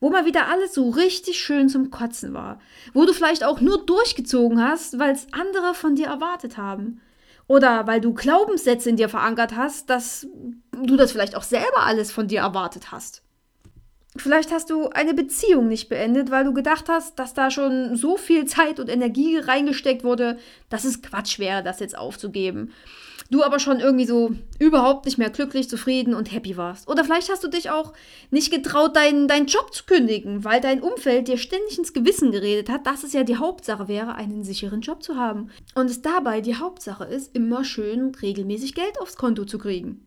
Wo 0.00 0.10
mal 0.10 0.24
wieder 0.24 0.46
alles 0.46 0.74
so 0.74 0.90
richtig 0.90 1.40
schön 1.40 1.68
zum 1.68 1.90
Kotzen 1.90 2.32
war. 2.32 2.60
Wo 2.94 3.04
du 3.04 3.12
vielleicht 3.12 3.42
auch 3.42 3.60
nur 3.60 3.84
durchgezogen 3.84 4.62
hast, 4.62 5.00
weil 5.00 5.10
es 5.10 5.26
andere 5.32 5.74
von 5.74 5.96
dir 5.96 6.06
erwartet 6.06 6.56
haben. 6.56 7.00
Oder 7.48 7.86
weil 7.86 8.00
du 8.00 8.14
Glaubenssätze 8.14 8.90
in 8.90 8.96
dir 8.96 9.08
verankert 9.08 9.56
hast, 9.56 9.90
dass 9.90 10.28
du 10.70 10.96
das 10.96 11.10
vielleicht 11.10 11.34
auch 11.34 11.42
selber 11.42 11.80
alles 11.80 12.12
von 12.12 12.28
dir 12.28 12.40
erwartet 12.40 12.92
hast. 12.92 13.22
Vielleicht 14.16 14.50
hast 14.50 14.70
du 14.70 14.88
eine 14.88 15.14
Beziehung 15.14 15.68
nicht 15.68 15.88
beendet, 15.88 16.30
weil 16.30 16.44
du 16.44 16.54
gedacht 16.54 16.88
hast, 16.88 17.18
dass 17.18 17.34
da 17.34 17.50
schon 17.50 17.94
so 17.94 18.16
viel 18.16 18.46
Zeit 18.46 18.80
und 18.80 18.88
Energie 18.88 19.36
reingesteckt 19.36 20.02
wurde, 20.02 20.38
dass 20.70 20.84
es 20.84 21.02
Quatsch 21.02 21.38
wäre, 21.38 21.62
das 21.62 21.78
jetzt 21.80 21.96
aufzugeben. 21.96 22.72
Du 23.30 23.44
aber 23.44 23.58
schon 23.58 23.78
irgendwie 23.78 24.06
so 24.06 24.34
überhaupt 24.58 25.04
nicht 25.04 25.18
mehr 25.18 25.28
glücklich, 25.28 25.68
zufrieden 25.68 26.14
und 26.14 26.32
happy 26.32 26.56
warst. 26.56 26.88
Oder 26.88 27.04
vielleicht 27.04 27.30
hast 27.30 27.44
du 27.44 27.48
dich 27.48 27.68
auch 27.68 27.92
nicht 28.30 28.50
getraut, 28.50 28.96
deinen, 28.96 29.28
deinen 29.28 29.46
Job 29.46 29.74
zu 29.74 29.84
kündigen, 29.84 30.44
weil 30.44 30.62
dein 30.62 30.80
Umfeld 30.80 31.28
dir 31.28 31.36
ständig 31.36 31.76
ins 31.76 31.92
Gewissen 31.92 32.32
geredet 32.32 32.70
hat, 32.70 32.86
dass 32.86 33.04
es 33.04 33.12
ja 33.12 33.24
die 33.24 33.36
Hauptsache 33.36 33.86
wäre, 33.86 34.14
einen 34.14 34.44
sicheren 34.44 34.80
Job 34.80 35.02
zu 35.02 35.16
haben. 35.16 35.50
Und 35.74 35.90
es 35.90 36.00
dabei 36.00 36.40
die 36.40 36.56
Hauptsache 36.56 37.04
ist, 37.04 37.36
immer 37.36 37.64
schön 37.64 38.14
regelmäßig 38.14 38.74
Geld 38.74 38.98
aufs 38.98 39.16
Konto 39.16 39.44
zu 39.44 39.58
kriegen. 39.58 40.06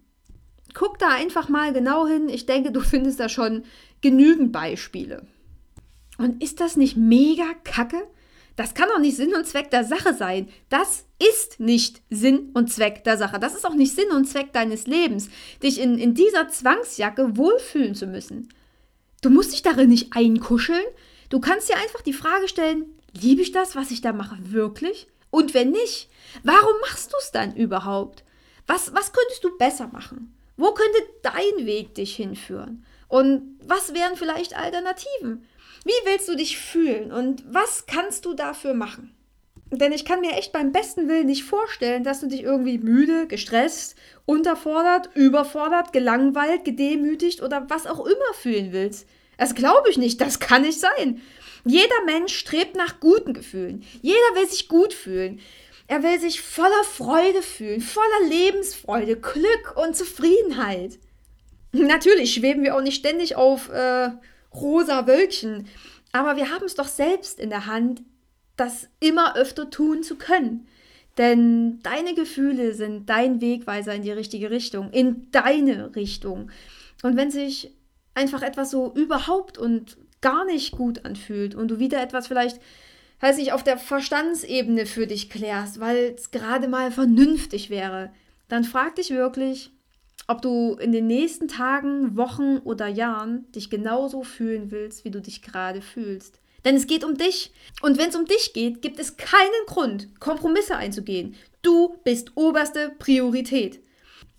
Guck 0.74 0.98
da 1.00 1.10
einfach 1.10 1.50
mal 1.50 1.74
genau 1.74 2.08
hin. 2.08 2.30
Ich 2.30 2.46
denke, 2.46 2.72
du 2.72 2.80
findest 2.80 3.20
da 3.20 3.30
schon 3.30 3.64
genügend 4.02 4.52
Beispiele. 4.52 5.26
Und 6.18 6.42
ist 6.44 6.60
das 6.60 6.76
nicht 6.76 6.98
mega 6.98 7.54
kacke? 7.64 8.04
Das 8.56 8.74
kann 8.74 8.90
doch 8.90 9.00
nicht 9.00 9.16
Sinn 9.16 9.34
und 9.34 9.48
Zweck 9.48 9.72
der 9.72 9.86
Sache 9.86 10.14
sein. 10.14 10.50
Das 10.70 11.06
ist 11.20 11.60
nicht 11.60 12.02
Sinn 12.10 12.52
und 12.54 12.72
Zweck 12.72 13.04
der 13.04 13.18
Sache. 13.18 13.40
Das 13.40 13.56
ist 13.56 13.66
auch 13.66 13.74
nicht 13.74 13.96
Sinn 13.96 14.12
und 14.12 14.26
Zweck 14.26 14.54
deines 14.54 14.88
Lebens, 14.88 15.30
dich 15.64 15.80
in, 15.80 15.98
in 15.98 16.14
dieser 16.14 16.50
Zwangsjacke 16.50 17.38
wohlfühlen 17.38 17.96
zu 17.96 18.08
müssen. 18.08 18.50
Du 19.22 19.30
musst 19.30 19.54
dich 19.54 19.62
darin 19.62 19.90
nicht 19.90 20.16
einkuscheln. 20.16 20.84
Du 21.30 21.40
kannst 21.40 21.70
dir 21.70 21.78
einfach 21.78 22.02
die 22.02 22.14
Frage 22.14 22.48
stellen, 22.48 22.86
liebe 23.20 23.42
ich 23.42 23.52
das, 23.52 23.76
was 23.76 23.92
ich 23.92 24.02
da 24.02 24.14
mache, 24.14 24.38
wirklich? 24.42 25.08
Und 25.30 25.54
wenn 25.54 25.72
nicht, 25.72 26.10
warum 26.44 26.74
machst 26.82 27.14
du 27.14 27.18
es 27.20 27.32
dann 27.32 27.56
überhaupt? 27.56 28.24
Was, 28.68 28.94
was 28.94 29.14
könntest 29.14 29.44
du 29.44 29.58
besser 29.58 29.88
machen? 29.88 30.36
Wo 30.58 30.74
könnte 30.74 31.00
dein 31.24 31.66
Weg 31.66 31.96
dich 31.96 32.16
hinführen? 32.16 32.86
Und 33.12 33.60
was 33.66 33.94
wären 33.94 34.16
vielleicht 34.16 34.56
Alternativen? 34.56 35.46
Wie 35.84 35.92
willst 36.06 36.30
du 36.30 36.36
dich 36.38 36.58
fühlen 36.58 37.12
und 37.12 37.44
was 37.46 37.86
kannst 37.86 38.24
du 38.24 38.34
dafür 38.34 38.74
machen? 38.74 39.14
Denn 39.70 39.92
ich 39.92 40.06
kann 40.06 40.22
mir 40.22 40.32
echt 40.32 40.54
beim 40.54 40.72
besten 40.72 41.10
Willen 41.10 41.26
nicht 41.26 41.44
vorstellen, 41.44 42.06
dass 42.06 42.22
du 42.22 42.28
dich 42.28 42.44
irgendwie 42.44 42.78
müde, 42.78 43.28
gestresst, 43.28 43.98
unterfordert, 44.26 45.10
überfordert, 45.14 45.92
gelangweilt, 45.92 46.64
gedemütigt 46.64 47.42
oder 47.42 47.70
was 47.70 47.86
auch 47.86 48.06
immer 48.06 48.34
fühlen 48.34 48.72
willst. 48.72 49.10
Das 49.38 49.56
glaube 49.56 49.90
ich 49.90 49.98
nicht, 49.98 50.22
das 50.22 50.40
kann 50.40 50.62
nicht 50.62 50.80
sein. 50.80 51.22
Jeder 51.66 52.06
Mensch 52.06 52.34
strebt 52.34 52.78
nach 52.78 53.02
guten 53.02 53.34
Gefühlen. 53.34 53.84
Jeder 54.02 54.36
will 54.36 54.48
sich 54.48 54.70
gut 54.70 54.94
fühlen. 54.94 55.42
Er 55.88 56.02
will 56.02 56.18
sich 56.18 56.40
voller 56.42 56.86
Freude 56.86 57.42
fühlen, 57.42 57.82
voller 57.82 58.30
Lebensfreude, 58.30 59.18
Glück 59.18 59.76
und 59.76 59.98
Zufriedenheit. 59.98 60.98
Natürlich 61.72 62.34
schweben 62.34 62.64
wir 62.64 62.76
auch 62.76 62.82
nicht 62.82 63.00
ständig 63.00 63.36
auf 63.36 63.70
äh, 63.70 64.10
rosa 64.54 65.08
Wölkchen, 65.08 65.68
aber 66.12 66.36
wir 66.36 66.50
haben 66.50 66.66
es 66.66 66.76
doch 66.76 66.88
selbst 66.88 67.40
in 67.40 67.50
der 67.50 67.66
Hand, 67.66 68.04
das 68.58 68.90
immer 69.00 69.36
öfter 69.36 69.70
tun 69.70 70.04
zu 70.04 70.18
können. 70.18 70.68
Denn 71.18 71.80
deine 71.84 72.14
Gefühle 72.14 72.74
sind 72.74 73.10
dein 73.10 73.42
Wegweiser 73.42 73.94
in 73.94 74.02
die 74.02 74.12
richtige 74.12 74.50
Richtung, 74.50 74.92
in 74.92 75.30
deine 75.32 75.96
Richtung. 75.96 76.52
Und 77.04 77.18
wenn 77.18 77.32
sich 77.32 77.72
einfach 78.14 78.42
etwas 78.42 78.72
so 78.72 78.94
überhaupt 78.94 79.58
und 79.58 79.98
gar 80.22 80.46
nicht 80.46 80.72
gut 80.72 81.06
anfühlt 81.06 81.56
und 81.56 81.70
du 81.70 81.80
wieder 81.80 82.02
etwas 82.02 82.28
vielleicht, 82.28 82.60
weiß 83.20 83.38
ich, 83.40 83.54
auf 83.54 83.64
der 83.64 83.78
Verstandsebene 83.78 84.86
für 84.86 85.08
dich 85.08 85.30
klärst, 85.30 85.80
weil 85.80 86.14
es 86.16 86.32
gerade 86.32 86.68
mal 86.68 86.92
vernünftig 86.92 87.70
wäre, 87.70 88.12
dann 88.48 88.64
frag 88.64 88.96
dich 88.96 89.12
wirklich, 89.12 89.72
ob 90.32 90.42
du 90.42 90.78
in 90.80 90.94
den 90.94 91.08
nächsten 91.08 91.50
Tagen, 91.50 92.16
Wochen 92.16 92.60
oder 92.60 92.88
Jahren 92.88 93.52
dich 93.52 93.70
genauso 93.70 94.24
fühlen 94.24 94.72
willst, 94.72 95.04
wie 95.04 95.12
du 95.12 95.20
dich 95.20 95.42
gerade 95.42 95.82
fühlst. 95.82 96.40
Denn 96.64 96.78
es 96.78 96.88
geht 96.88 97.04
um 97.04 97.18
dich. 97.18 97.52
Und 97.82 97.98
wenn 97.98 98.08
es 98.10 98.16
um 98.16 98.24
dich 98.24 98.54
geht, 98.54 98.82
gibt 98.82 98.98
es 98.98 99.18
keinen 99.18 99.66
Grund, 99.68 100.18
Kompromisse 100.22 100.78
einzugehen. 100.78 101.36
Du 101.62 101.98
bist 102.06 102.32
oberste 102.36 102.94
Priorität. 102.98 103.82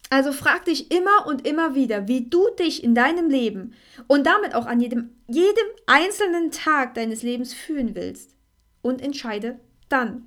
Also 0.08 0.32
frag 0.32 0.64
dich 0.64 0.90
immer 0.90 1.26
und 1.26 1.46
immer 1.46 1.74
wieder, 1.74 2.08
wie 2.08 2.26
du 2.26 2.48
dich 2.58 2.82
in 2.82 2.94
deinem 2.94 3.28
Leben 3.28 3.74
und 4.06 4.26
damit 4.26 4.54
auch 4.54 4.64
an 4.64 4.80
jedem, 4.80 5.10
jedem 5.28 5.66
einzelnen 5.84 6.50
Tag 6.50 6.94
deines 6.94 7.22
Lebens 7.22 7.52
fühlen 7.52 7.94
willst. 7.94 8.34
Und 8.80 9.02
entscheide 9.02 9.60
dann. 9.90 10.26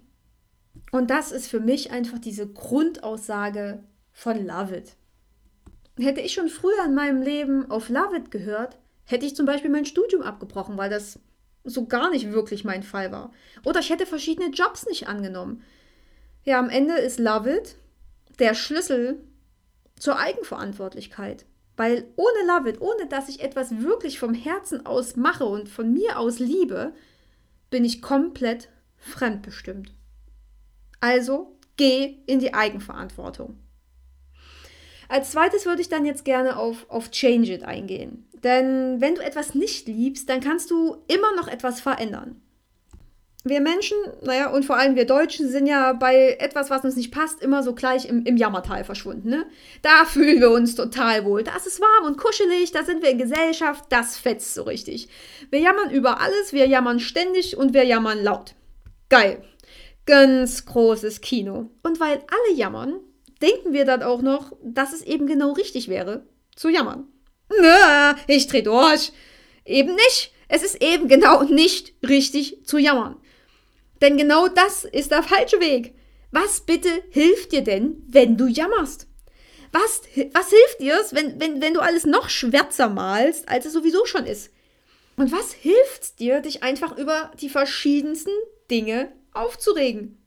Und 0.92 1.10
das 1.10 1.32
ist 1.32 1.48
für 1.48 1.60
mich 1.60 1.90
einfach 1.90 2.20
diese 2.20 2.48
Grundaussage 2.48 3.84
von 4.12 4.46
Love 4.46 4.78
It. 4.78 4.96
Hätte 5.98 6.22
ich 6.22 6.34
schon 6.34 6.50
früher 6.50 6.86
in 6.86 6.94
meinem 6.94 7.22
Leben 7.22 7.70
auf 7.72 7.90
Love 7.90 8.18
It 8.18 8.32
gehört, 8.32 8.78
hätte 9.06 9.26
ich 9.26 9.36
zum 9.36 9.46
Beispiel 9.46 9.70
mein 9.70 9.86
Studium 9.86 10.22
abgebrochen, 10.22 10.78
weil 10.78 10.90
das 10.90 11.20
so 11.64 11.86
gar 11.88 12.10
nicht 12.10 12.32
wirklich 12.32 12.64
mein 12.64 12.84
Fall 12.84 13.12
war. 13.12 13.32
Oder 13.64 13.80
ich 13.80 13.90
hätte 13.90 14.06
verschiedene 14.06 14.50
Jobs 14.50 14.86
nicht 14.86 15.08
angenommen. 15.08 15.64
Ja, 16.44 16.60
am 16.60 16.70
Ende 16.70 16.96
ist 16.96 17.20
Love 17.20 17.58
It 17.58 17.78
der 18.40 18.54
Schlüssel 18.54 19.24
zur 19.98 20.20
Eigenverantwortlichkeit. 20.20 21.46
Weil 21.78 22.06
ohne 22.16 22.48
Love 22.48 22.70
It, 22.70 22.82
ohne 22.82 23.08
dass 23.08 23.30
ich 23.30 23.42
etwas 23.42 23.82
wirklich 23.82 24.20
vom 24.20 24.34
Herzen 24.34 24.86
aus 24.86 25.16
mache 25.16 25.46
und 25.46 25.70
von 25.70 25.92
mir 25.92 26.20
aus 26.20 26.40
liebe, 26.40 26.94
bin 27.70 27.84
ich 27.84 28.02
komplett 28.02 28.70
fremdbestimmt. 28.98 29.94
Also 31.02 31.58
geh 31.78 32.18
in 32.26 32.40
die 32.40 32.54
Eigenverantwortung. 32.54 33.60
Als 35.08 35.32
zweites 35.32 35.66
würde 35.66 35.82
ich 35.82 35.90
dann 35.90 36.06
jetzt 36.06 36.26
gerne 36.26 36.58
auf, 36.58 36.86
auf 36.90 37.12
Change 37.12 37.54
It 37.54 37.64
eingehen. 37.64 38.28
Denn 38.44 39.02
wenn 39.02 39.16
du 39.16 39.24
etwas 39.24 39.56
nicht 39.56 39.88
liebst, 39.88 40.30
dann 40.30 40.40
kannst 40.40 40.72
du 40.72 40.98
immer 41.08 41.36
noch 41.36 41.48
etwas 41.48 41.82
verändern. 41.82 42.42
Wir 43.48 43.62
Menschen, 43.62 43.96
naja, 44.24 44.50
und 44.50 44.66
vor 44.66 44.76
allem 44.76 44.96
wir 44.96 45.06
Deutschen 45.06 45.48
sind 45.48 45.68
ja 45.68 45.94
bei 45.94 46.36
etwas, 46.40 46.72
was 46.72 46.84
uns 46.84 46.96
nicht 46.96 47.12
passt, 47.12 47.44
immer 47.44 47.62
so 47.62 47.76
gleich 47.76 48.10
im, 48.10 48.26
im 48.26 48.38
Jammertal 48.38 48.84
verschwunden. 48.84 49.30
Ne? 49.30 49.46
Da 49.84 50.06
fühlen 50.06 50.40
wir 50.40 50.50
uns 50.50 50.74
total 50.74 51.26
wohl. 51.26 51.44
Da 51.44 51.56
ist 51.56 51.80
warm 51.80 52.08
und 52.08 52.18
kuschelig, 52.18 52.72
da 52.72 52.84
sind 52.84 53.04
wir 53.04 53.12
in 53.12 53.20
Gesellschaft, 53.20 53.86
das 53.90 54.18
fetzt 54.18 54.56
so 54.56 54.64
richtig. 54.64 55.10
Wir 55.52 55.60
jammern 55.60 55.92
über 55.92 56.22
alles, 56.22 56.54
wir 56.54 56.66
jammern 56.68 57.00
ständig 57.00 57.56
und 57.56 57.76
wir 57.76 57.84
jammern 57.84 58.24
laut. 58.24 58.56
Geil. 59.10 59.44
Ganz 60.08 60.66
großes 60.66 61.22
Kino. 61.22 61.70
Und 61.84 62.00
weil 62.00 62.18
alle 62.18 62.58
jammern, 62.58 63.00
denken 63.42 63.74
wir 63.74 63.86
dann 63.86 64.04
auch 64.04 64.22
noch, 64.22 64.54
dass 64.64 64.94
es 64.94 65.02
eben 65.02 65.28
genau 65.28 65.54
richtig 65.54 65.88
wäre, 65.88 66.26
zu 66.56 66.70
jammern. 66.70 67.08
Nö, 67.50 68.14
ich 68.28 68.48
dreh 68.48 68.62
durch. 68.62 69.12
Eben 69.66 69.96
nicht. 69.96 70.34
Es 70.48 70.64
ist 70.64 70.82
eben 70.82 71.08
genau 71.08 71.44
nicht 71.44 71.94
richtig 72.08 72.66
zu 72.66 72.78
jammern. 72.78 73.18
Denn 74.02 74.18
genau 74.18 74.48
das 74.48 74.84
ist 74.84 75.12
der 75.12 75.24
falsche 75.24 75.60
Weg. 75.60 75.96
Was 76.32 76.62
bitte 76.62 76.90
hilft 77.12 77.52
dir 77.52 77.62
denn, 77.62 78.04
wenn 78.08 78.38
du 78.38 78.48
jammerst? 78.48 79.08
Was, 79.72 80.02
was 80.34 80.50
hilft 80.50 80.80
dir, 80.80 81.02
wenn, 81.12 81.40
wenn, 81.40 81.62
wenn 81.62 81.74
du 81.74 81.82
alles 81.82 82.06
noch 82.06 82.30
schwärzer 82.30 82.90
malst, 82.90 83.50
als 83.50 83.66
es 83.66 83.74
sowieso 83.74 84.06
schon 84.06 84.26
ist? 84.26 84.52
Und 85.18 85.32
was 85.32 85.54
hilft 85.54 86.20
dir, 86.20 86.42
dich 86.42 86.64
einfach 86.64 86.98
über 86.98 87.32
die 87.40 87.50
verschiedensten 87.50 88.34
Dinge 88.70 89.12
aufzuregen? 89.34 90.22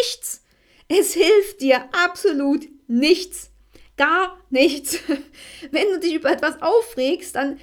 Nichts. 0.00 0.43
Es 0.88 1.14
hilft 1.14 1.60
dir 1.60 1.88
absolut 1.92 2.68
nichts. 2.86 3.50
Gar 3.96 4.38
nichts. 4.50 4.98
Wenn 5.70 5.88
du 5.88 6.00
dich 6.00 6.14
über 6.14 6.30
etwas 6.30 6.60
aufregst, 6.60 7.36
dann, 7.36 7.60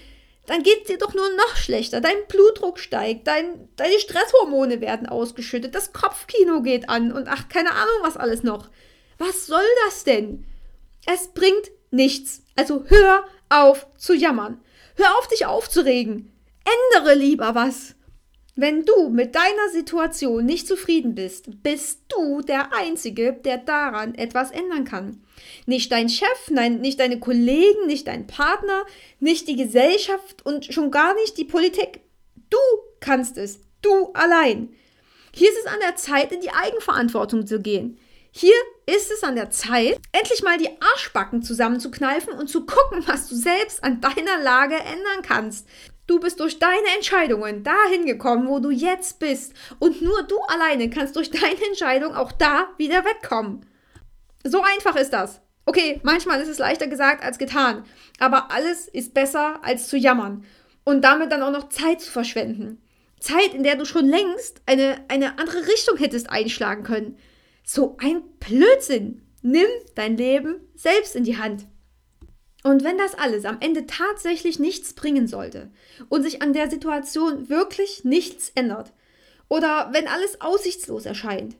dann 0.47 0.63
geht 0.63 0.81
es 0.81 0.87
dir 0.87 0.97
doch 0.97 1.13
nur 1.13 1.29
noch 1.35 1.55
schlechter. 1.55 2.01
Dein 2.01 2.15
Blutdruck 2.27 2.79
steigt, 2.79 3.27
dein, 3.27 3.69
deine 3.75 3.99
Stresshormone 3.99 4.81
werden 4.81 5.07
ausgeschüttet, 5.07 5.75
das 5.75 5.93
Kopfkino 5.93 6.61
geht 6.61 6.89
an 6.89 7.11
und 7.11 7.27
ach, 7.27 7.49
keine 7.49 7.71
Ahnung, 7.71 7.97
was 8.01 8.17
alles 8.17 8.43
noch. 8.43 8.69
Was 9.17 9.45
soll 9.45 9.65
das 9.85 10.03
denn? 10.03 10.45
Es 11.05 11.27
bringt 11.27 11.71
nichts. 11.91 12.43
Also 12.55 12.85
hör 12.87 13.25
auf 13.49 13.87
zu 13.97 14.13
jammern. 14.13 14.61
Hör 14.95 15.17
auf, 15.17 15.27
dich 15.27 15.45
aufzuregen. 15.45 16.31
Ändere 16.93 17.15
lieber 17.15 17.55
was. 17.55 17.95
Wenn 18.55 18.83
du 18.83 19.09
mit 19.09 19.33
deiner 19.33 19.69
Situation 19.71 20.45
nicht 20.45 20.67
zufrieden 20.67 21.15
bist, 21.15 21.63
bist 21.63 22.01
du 22.09 22.41
der 22.41 22.73
Einzige, 22.73 23.31
der 23.33 23.57
daran 23.57 24.13
etwas 24.15 24.51
ändern 24.51 24.83
kann. 24.83 25.23
Nicht 25.65 25.91
dein 25.91 26.09
Chef, 26.09 26.49
nein, 26.49 26.81
nicht 26.81 26.99
deine 26.99 27.19
Kollegen, 27.19 27.87
nicht 27.87 28.07
dein 28.07 28.27
Partner, 28.27 28.85
nicht 29.19 29.47
die 29.47 29.55
Gesellschaft 29.55 30.45
und 30.45 30.65
schon 30.65 30.91
gar 30.91 31.13
nicht 31.15 31.37
die 31.37 31.45
Politik. 31.45 32.01
Du 32.49 32.57
kannst 32.99 33.37
es, 33.37 33.61
du 33.81 34.11
allein. 34.13 34.73
Hier 35.33 35.49
ist 35.49 35.59
es 35.59 35.71
an 35.71 35.79
der 35.79 35.95
Zeit, 35.95 36.33
in 36.33 36.41
die 36.41 36.51
Eigenverantwortung 36.51 37.47
zu 37.47 37.61
gehen. 37.61 37.97
Hier 38.33 38.55
ist 38.85 39.11
es 39.11 39.23
an 39.23 39.35
der 39.35 39.49
Zeit, 39.49 39.97
endlich 40.13 40.41
mal 40.41 40.57
die 40.57 40.69
Arschbacken 40.79 41.43
zusammenzukneifen 41.43 42.31
und 42.33 42.47
zu 42.47 42.65
gucken, 42.65 43.03
was 43.05 43.27
du 43.27 43.35
selbst 43.35 43.83
an 43.83 43.99
deiner 43.99 44.41
Lage 44.41 44.75
ändern 44.75 45.21
kannst. 45.21 45.67
Du 46.11 46.19
bist 46.19 46.41
durch 46.41 46.59
deine 46.59 46.89
Entscheidungen 46.97 47.63
dahin 47.63 48.05
gekommen, 48.05 48.49
wo 48.49 48.59
du 48.59 48.69
jetzt 48.69 49.19
bist. 49.19 49.53
Und 49.79 50.01
nur 50.01 50.23
du 50.23 50.37
alleine 50.41 50.89
kannst 50.89 51.15
durch 51.15 51.31
deine 51.31 51.65
Entscheidung 51.65 52.13
auch 52.13 52.33
da 52.33 52.67
wieder 52.75 53.05
wegkommen. 53.05 53.65
So 54.43 54.61
einfach 54.61 54.97
ist 54.97 55.13
das. 55.13 55.39
Okay, 55.63 56.01
manchmal 56.03 56.41
ist 56.41 56.49
es 56.49 56.59
leichter 56.59 56.87
gesagt 56.87 57.23
als 57.23 57.37
getan, 57.37 57.85
aber 58.19 58.51
alles 58.51 58.89
ist 58.89 59.13
besser 59.13 59.63
als 59.63 59.87
zu 59.87 59.95
jammern 59.95 60.43
und 60.83 61.01
damit 61.01 61.31
dann 61.31 61.43
auch 61.43 61.51
noch 61.51 61.69
Zeit 61.69 62.01
zu 62.01 62.11
verschwenden. 62.11 62.81
Zeit, 63.21 63.53
in 63.53 63.63
der 63.63 63.77
du 63.77 63.85
schon 63.85 64.05
längst 64.05 64.63
eine, 64.65 65.05
eine 65.07 65.39
andere 65.39 65.65
Richtung 65.65 65.95
hättest 65.95 66.29
einschlagen 66.29 66.83
können. 66.83 67.19
So 67.63 67.95
ein 68.01 68.21
Blödsinn. 68.37 69.21
Nimm 69.43 69.69
dein 69.95 70.17
Leben 70.17 70.59
selbst 70.75 71.15
in 71.15 71.23
die 71.23 71.37
Hand. 71.37 71.67
Und 72.63 72.83
wenn 72.83 72.97
das 72.97 73.15
alles 73.15 73.45
am 73.45 73.57
Ende 73.59 73.87
tatsächlich 73.87 74.59
nichts 74.59 74.93
bringen 74.93 75.27
sollte 75.27 75.71
und 76.09 76.23
sich 76.23 76.41
an 76.41 76.53
der 76.53 76.69
Situation 76.69 77.49
wirklich 77.49 78.03
nichts 78.03 78.51
ändert, 78.53 78.93
oder 79.49 79.89
wenn 79.91 80.07
alles 80.07 80.39
aussichtslos 80.39 81.05
erscheint, 81.05 81.57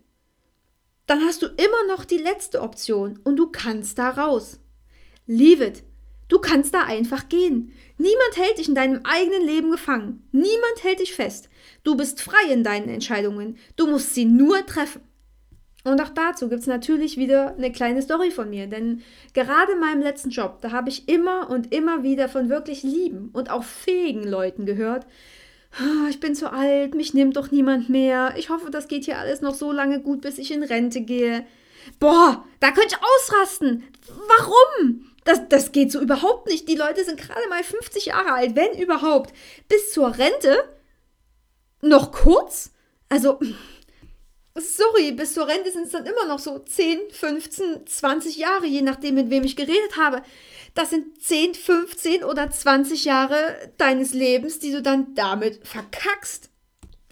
dann 1.08 1.22
hast 1.26 1.42
du 1.42 1.48
immer 1.48 1.88
noch 1.90 2.06
die 2.06 2.20
letzte 2.20 2.62
Option 2.62 3.20
und 3.26 3.36
du 3.36 3.48
kannst 3.48 3.98
da 3.98 4.12
raus. 4.12 4.60
Leave 5.28 5.66
it. 5.66 5.84
Du 6.30 6.40
kannst 6.40 6.74
da 6.74 6.84
einfach 6.84 7.28
gehen. 7.28 7.74
Niemand 7.98 8.38
hält 8.38 8.60
dich 8.60 8.70
in 8.70 8.76
deinem 8.76 9.02
eigenen 9.04 9.46
Leben 9.46 9.72
gefangen. 9.72 10.26
Niemand 10.32 10.84
hält 10.84 11.02
dich 11.02 11.14
fest. 11.14 11.50
Du 11.84 11.98
bist 11.98 12.22
frei 12.22 12.50
in 12.50 12.64
deinen 12.64 12.88
Entscheidungen. 12.88 13.58
Du 13.76 13.88
musst 13.88 14.16
sie 14.16 14.24
nur 14.24 14.66
treffen. 14.66 15.02
Und 15.84 16.00
auch 16.02 16.10
dazu 16.10 16.48
gibt 16.48 16.62
es 16.62 16.68
natürlich 16.68 17.18
wieder 17.18 17.56
eine 17.56 17.72
kleine 17.72 18.02
Story 18.02 18.30
von 18.30 18.50
mir, 18.50 18.68
denn 18.68 19.02
gerade 19.34 19.74
in 19.74 19.80
meinem 19.80 20.02
letzten 20.02 20.30
Job, 20.30 20.60
da 20.62 20.72
habe 20.72 20.90
ich 20.90 21.10
immer 21.10 21.50
und 21.50 21.74
immer 21.74 22.04
wieder 22.04 22.30
von 22.30 22.50
wirklich 22.50 22.84
lieben 22.84 23.30
und 23.34 23.50
auch 23.50 23.64
fähigen 23.64 24.24
Leuten 24.24 24.66
gehört, 24.66 25.08
ah, 25.80 26.08
ich 26.10 26.20
bin 26.20 26.36
zu 26.36 26.52
alt, 26.52 26.94
mich 26.94 27.14
nimmt 27.14 27.36
doch 27.36 27.50
niemand 27.52 27.90
mehr, 27.90 28.34
ich 28.38 28.50
hoffe, 28.50 28.70
das 28.70 28.88
geht 28.88 29.06
hier 29.06 29.18
alles 29.18 29.42
noch 29.42 29.56
so 29.56 29.72
lange 29.72 30.02
gut, 30.02 30.22
bis 30.22 30.38
ich 30.38 30.52
in 30.52 30.64
Rente 30.64 31.02
gehe. 31.02 31.46
Boah, 32.00 32.46
da 32.60 32.72
könnte 32.72 32.96
ich 32.96 33.34
ausrasten. 33.34 33.84
Warum? 34.38 35.08
Das, 35.24 35.48
das 35.50 35.72
geht 35.72 35.92
so 35.92 36.00
überhaupt 36.00 36.48
nicht. 36.48 36.68
Die 36.68 36.76
Leute 36.76 37.04
sind 37.04 37.20
gerade 37.20 37.48
mal 37.50 37.64
50 37.64 38.08
Jahre 38.08 38.34
alt, 38.34 38.56
wenn 38.56 38.80
überhaupt. 38.80 39.34
Bis 39.68 39.92
zur 39.92 40.18
Rente? 40.18 40.58
Noch 41.82 42.12
kurz? 42.12 42.72
Also, 43.10 43.40
sorry, 44.62 45.12
bis 45.12 45.34
zur 45.34 45.48
Rente 45.48 45.72
sind 45.72 45.86
es 45.86 45.92
dann 45.92 46.06
immer 46.06 46.26
noch 46.28 46.40
so 46.40 46.60
10, 46.60 47.00
15, 47.12 47.88
20 47.88 48.38
Jahre, 48.38 48.66
je 48.66 48.82
nachdem, 48.82 49.16
mit 49.16 49.30
wem 49.30 49.44
ich 49.44 49.56
geredet 49.56 49.98
habe. 49.98 50.22
Das 50.74 50.90
sind 50.90 51.22
10, 51.22 51.54
15 51.56 52.24
oder 52.24 52.50
20 52.50 53.06
Jahre 53.06 53.36
deines 53.78 54.14
Lebens, 54.14 54.60
die 54.60 54.72
du 54.72 54.82
dann 54.82 55.14
damit 55.16 55.68
verkackst. 55.68 56.50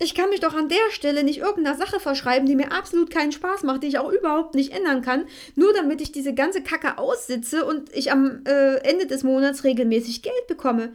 Ich 0.01 0.15
kann 0.15 0.29
mich 0.29 0.39
doch 0.39 0.53
an 0.53 0.69
der 0.69 0.91
Stelle 0.91 1.25
nicht 1.25 1.39
irgendeiner 1.39 1.75
Sache 1.75 1.99
verschreiben, 1.99 2.47
die 2.47 2.55
mir 2.55 2.71
absolut 2.71 3.11
keinen 3.11 3.33
Spaß 3.33 3.63
macht, 3.63 3.83
die 3.83 3.87
ich 3.87 3.99
auch 3.99 4.09
überhaupt 4.09 4.55
nicht 4.55 4.71
ändern 4.71 5.01
kann, 5.01 5.25
nur 5.55 5.73
damit 5.73 5.99
ich 5.99 6.13
diese 6.13 6.33
ganze 6.33 6.63
Kacke 6.63 6.97
aussitze 6.97 7.65
und 7.65 7.93
ich 7.93 8.11
am 8.11 8.41
äh, 8.45 8.77
Ende 8.77 9.07
des 9.07 9.23
Monats 9.23 9.65
regelmäßig 9.65 10.21
Geld 10.21 10.47
bekomme. 10.47 10.93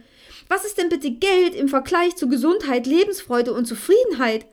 Was 0.49 0.65
ist 0.65 0.79
denn 0.79 0.89
bitte 0.89 1.11
Geld 1.11 1.53
im 1.53 1.69
Vergleich 1.69 2.15
zu 2.15 2.27
Gesundheit, 2.27 2.87
Lebensfreude 2.87 3.53
und 3.53 3.65
Zufriedenheit? 3.65 4.47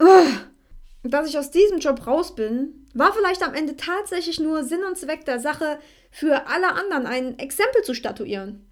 Ugh. 0.00 0.49
Dass 1.02 1.28
ich 1.28 1.38
aus 1.38 1.50
diesem 1.50 1.78
Job 1.78 2.06
raus 2.06 2.34
bin, 2.34 2.86
war 2.92 3.12
vielleicht 3.12 3.42
am 3.42 3.54
Ende 3.54 3.76
tatsächlich 3.76 4.38
nur 4.38 4.64
Sinn 4.64 4.84
und 4.84 4.98
Zweck 4.98 5.24
der 5.24 5.40
Sache, 5.40 5.78
für 6.10 6.48
alle 6.48 6.72
anderen 6.72 7.06
ein 7.06 7.38
Exempel 7.38 7.82
zu 7.82 7.94
statuieren. 7.94 8.66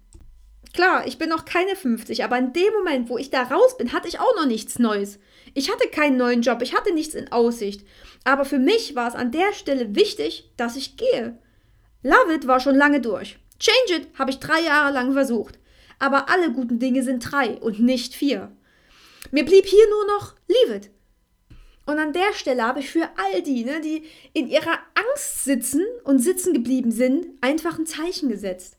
Klar, 0.73 1.07
ich 1.07 1.17
bin 1.17 1.29
noch 1.29 1.45
keine 1.45 1.75
50, 1.75 2.23
aber 2.23 2.37
in 2.37 2.53
dem 2.53 2.71
Moment, 2.73 3.09
wo 3.09 3.17
ich 3.17 3.31
da 3.31 3.43
raus 3.43 3.77
bin, 3.77 3.91
hatte 3.91 4.07
ich 4.07 4.19
auch 4.19 4.35
noch 4.35 4.45
nichts 4.45 4.77
Neues. 4.77 5.19
Ich 5.55 5.71
hatte 5.71 5.87
keinen 5.87 6.17
neuen 6.17 6.41
Job, 6.41 6.61
ich 6.61 6.75
hatte 6.75 6.93
nichts 6.93 7.15
in 7.15 7.31
Aussicht. 7.31 7.85
Aber 8.23 8.45
für 8.45 8.59
mich 8.59 8.95
war 8.95 9.07
es 9.07 9.15
an 9.15 9.31
der 9.31 9.51
Stelle 9.53 9.95
wichtig, 9.95 10.51
dass 10.57 10.75
ich 10.75 10.97
gehe. 10.97 11.39
Love 12.03 12.35
it 12.35 12.45
war 12.45 12.59
schon 12.59 12.75
lange 12.75 13.01
durch. 13.01 13.39
Change 13.59 14.03
it 14.03 14.19
habe 14.19 14.29
ich 14.29 14.39
drei 14.39 14.61
Jahre 14.61 14.93
lang 14.93 15.13
versucht. 15.13 15.57
Aber 15.97 16.29
alle 16.29 16.51
guten 16.51 16.77
Dinge 16.79 17.03
sind 17.03 17.31
drei 17.31 17.57
und 17.59 17.79
nicht 17.79 18.13
vier. 18.13 18.51
Mir 19.31 19.45
blieb 19.45 19.65
hier 19.65 19.89
nur 19.89 20.05
noch 20.05 20.35
Leave 20.47 20.75
it. 20.75 20.91
Und 21.89 21.97
an 21.97 22.13
der 22.13 22.33
Stelle 22.33 22.61
habe 22.61 22.81
ich 22.81 22.91
für 22.91 23.09
all 23.17 23.41
die, 23.41 23.65
ne, 23.65 23.81
die 23.81 24.03
in 24.33 24.47
ihrer 24.47 24.77
Angst 24.93 25.43
sitzen 25.43 25.83
und 26.03 26.19
sitzen 26.19 26.53
geblieben 26.53 26.91
sind, 26.91 27.25
einfach 27.41 27.79
ein 27.79 27.87
Zeichen 27.87 28.29
gesetzt. 28.29 28.77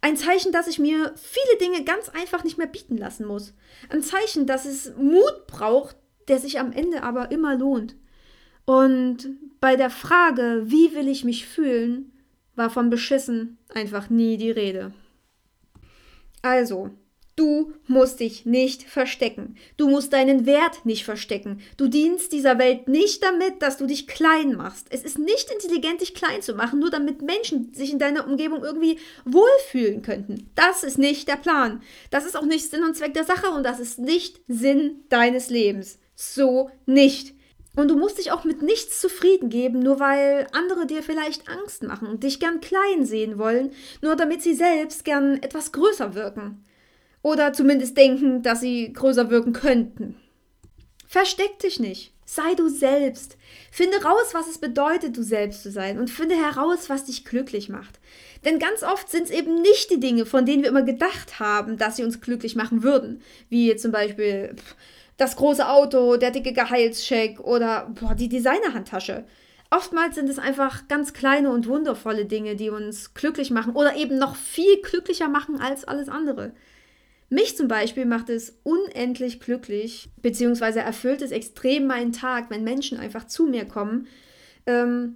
Ein 0.00 0.16
Zeichen, 0.16 0.50
dass 0.50 0.66
ich 0.66 0.80
mir 0.80 1.14
viele 1.14 1.58
Dinge 1.60 1.84
ganz 1.84 2.08
einfach 2.08 2.42
nicht 2.42 2.58
mehr 2.58 2.66
bieten 2.66 2.96
lassen 2.96 3.24
muss. 3.24 3.54
Ein 3.88 4.02
Zeichen, 4.02 4.48
dass 4.48 4.64
es 4.64 4.96
Mut 4.96 5.46
braucht, 5.46 5.94
der 6.26 6.40
sich 6.40 6.58
am 6.58 6.72
Ende 6.72 7.04
aber 7.04 7.30
immer 7.30 7.54
lohnt. 7.56 7.94
Und 8.64 9.28
bei 9.60 9.76
der 9.76 9.90
Frage, 9.90 10.64
wie 10.64 10.92
will 10.96 11.06
ich 11.06 11.22
mich 11.22 11.46
fühlen, 11.46 12.10
war 12.56 12.68
von 12.68 12.90
beschissen 12.90 13.58
einfach 13.72 14.10
nie 14.10 14.38
die 14.38 14.50
Rede. 14.50 14.92
Also, 16.42 16.90
Du 17.40 17.72
musst 17.86 18.20
dich 18.20 18.44
nicht 18.44 18.82
verstecken. 18.82 19.56
Du 19.78 19.88
musst 19.88 20.12
deinen 20.12 20.44
Wert 20.44 20.84
nicht 20.84 21.06
verstecken. 21.06 21.62
Du 21.78 21.88
dienst 21.88 22.32
dieser 22.32 22.58
Welt 22.58 22.86
nicht 22.86 23.24
damit, 23.24 23.62
dass 23.62 23.78
du 23.78 23.86
dich 23.86 24.06
klein 24.06 24.56
machst. 24.56 24.88
Es 24.90 25.04
ist 25.04 25.18
nicht 25.18 25.50
intelligent, 25.50 26.02
dich 26.02 26.14
klein 26.14 26.42
zu 26.42 26.52
machen, 26.52 26.80
nur 26.80 26.90
damit 26.90 27.22
Menschen 27.22 27.72
sich 27.72 27.92
in 27.92 27.98
deiner 27.98 28.28
Umgebung 28.28 28.62
irgendwie 28.62 28.98
wohlfühlen 29.24 30.02
könnten. 30.02 30.50
Das 30.54 30.82
ist 30.82 30.98
nicht 30.98 31.28
der 31.28 31.36
Plan. 31.36 31.80
Das 32.10 32.26
ist 32.26 32.36
auch 32.36 32.44
nicht 32.44 32.70
Sinn 32.70 32.84
und 32.84 32.94
Zweck 32.94 33.14
der 33.14 33.24
Sache 33.24 33.50
und 33.52 33.62
das 33.62 33.80
ist 33.80 33.98
nicht 33.98 34.42
Sinn 34.46 34.96
deines 35.08 35.48
Lebens. 35.48 35.98
So 36.14 36.70
nicht. 36.84 37.32
Und 37.74 37.88
du 37.88 37.96
musst 37.96 38.18
dich 38.18 38.32
auch 38.32 38.44
mit 38.44 38.60
nichts 38.60 39.00
zufrieden 39.00 39.48
geben, 39.48 39.78
nur 39.78 39.98
weil 39.98 40.46
andere 40.52 40.84
dir 40.84 41.02
vielleicht 41.02 41.48
Angst 41.48 41.84
machen 41.84 42.06
und 42.06 42.22
dich 42.22 42.38
gern 42.38 42.60
klein 42.60 43.06
sehen 43.06 43.38
wollen, 43.38 43.72
nur 44.02 44.14
damit 44.14 44.42
sie 44.42 44.54
selbst 44.54 45.06
gern 45.06 45.42
etwas 45.42 45.72
größer 45.72 46.14
wirken. 46.14 46.66
Oder 47.22 47.52
zumindest 47.52 47.96
denken, 47.96 48.42
dass 48.42 48.60
sie 48.60 48.92
größer 48.92 49.30
wirken 49.30 49.52
könnten. 49.52 50.16
Versteck 51.06 51.58
dich 51.58 51.80
nicht. 51.80 52.12
Sei 52.24 52.54
du 52.54 52.68
selbst. 52.68 53.36
Finde 53.72 54.02
raus, 54.04 54.32
was 54.32 54.46
es 54.46 54.58
bedeutet, 54.58 55.16
du 55.16 55.22
selbst 55.24 55.64
zu 55.64 55.70
sein 55.72 55.98
und 55.98 56.08
finde 56.08 56.36
heraus, 56.36 56.88
was 56.88 57.06
dich 57.06 57.24
glücklich 57.24 57.68
macht. 57.68 57.98
Denn 58.44 58.60
ganz 58.60 58.84
oft 58.84 59.10
sind 59.10 59.24
es 59.24 59.30
eben 59.30 59.60
nicht 59.60 59.90
die 59.90 59.98
Dinge, 59.98 60.24
von 60.24 60.46
denen 60.46 60.62
wir 60.62 60.68
immer 60.68 60.84
gedacht 60.84 61.40
haben, 61.40 61.76
dass 61.76 61.96
sie 61.96 62.04
uns 62.04 62.20
glücklich 62.20 62.54
machen 62.54 62.84
würden. 62.84 63.20
Wie 63.48 63.74
zum 63.74 63.90
Beispiel 63.90 64.54
das 65.16 65.36
große 65.36 65.68
Auto, 65.68 66.16
der 66.16 66.30
dicke 66.30 66.52
Gehaltscheck 66.52 67.40
oder 67.40 67.90
boah, 68.00 68.14
die 68.14 68.28
Designerhandtasche. 68.28 69.24
Oftmals 69.70 70.14
sind 70.14 70.28
es 70.28 70.38
einfach 70.38 70.88
ganz 70.88 71.12
kleine 71.12 71.50
und 71.50 71.66
wundervolle 71.66 72.24
Dinge, 72.24 72.56
die 72.56 72.70
uns 72.70 73.14
glücklich 73.14 73.50
machen 73.50 73.74
oder 73.74 73.96
eben 73.96 74.18
noch 74.18 74.36
viel 74.36 74.80
glücklicher 74.82 75.28
machen 75.28 75.60
als 75.60 75.84
alles 75.84 76.08
andere. 76.08 76.52
Mich 77.32 77.56
zum 77.56 77.68
Beispiel 77.68 78.06
macht 78.06 78.28
es 78.28 78.58
unendlich 78.64 79.38
glücklich, 79.38 80.10
beziehungsweise 80.20 80.80
erfüllt 80.80 81.22
es 81.22 81.30
extrem 81.30 81.86
meinen 81.86 82.12
Tag, 82.12 82.50
wenn 82.50 82.64
Menschen 82.64 82.98
einfach 82.98 83.24
zu 83.24 83.46
mir 83.46 83.66
kommen, 83.66 84.08
ähm, 84.66 85.14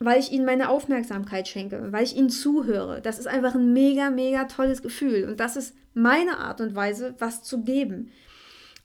weil 0.00 0.18
ich 0.18 0.32
ihnen 0.32 0.46
meine 0.46 0.70
Aufmerksamkeit 0.70 1.46
schenke, 1.46 1.92
weil 1.92 2.04
ich 2.04 2.16
ihnen 2.16 2.30
zuhöre. 2.30 3.02
Das 3.02 3.18
ist 3.18 3.26
einfach 3.26 3.54
ein 3.54 3.74
mega, 3.74 4.08
mega 4.08 4.44
tolles 4.44 4.82
Gefühl. 4.82 5.24
Und 5.28 5.38
das 5.38 5.56
ist 5.56 5.76
meine 5.92 6.38
Art 6.38 6.62
und 6.62 6.74
Weise, 6.74 7.14
was 7.18 7.42
zu 7.42 7.62
geben. 7.62 8.10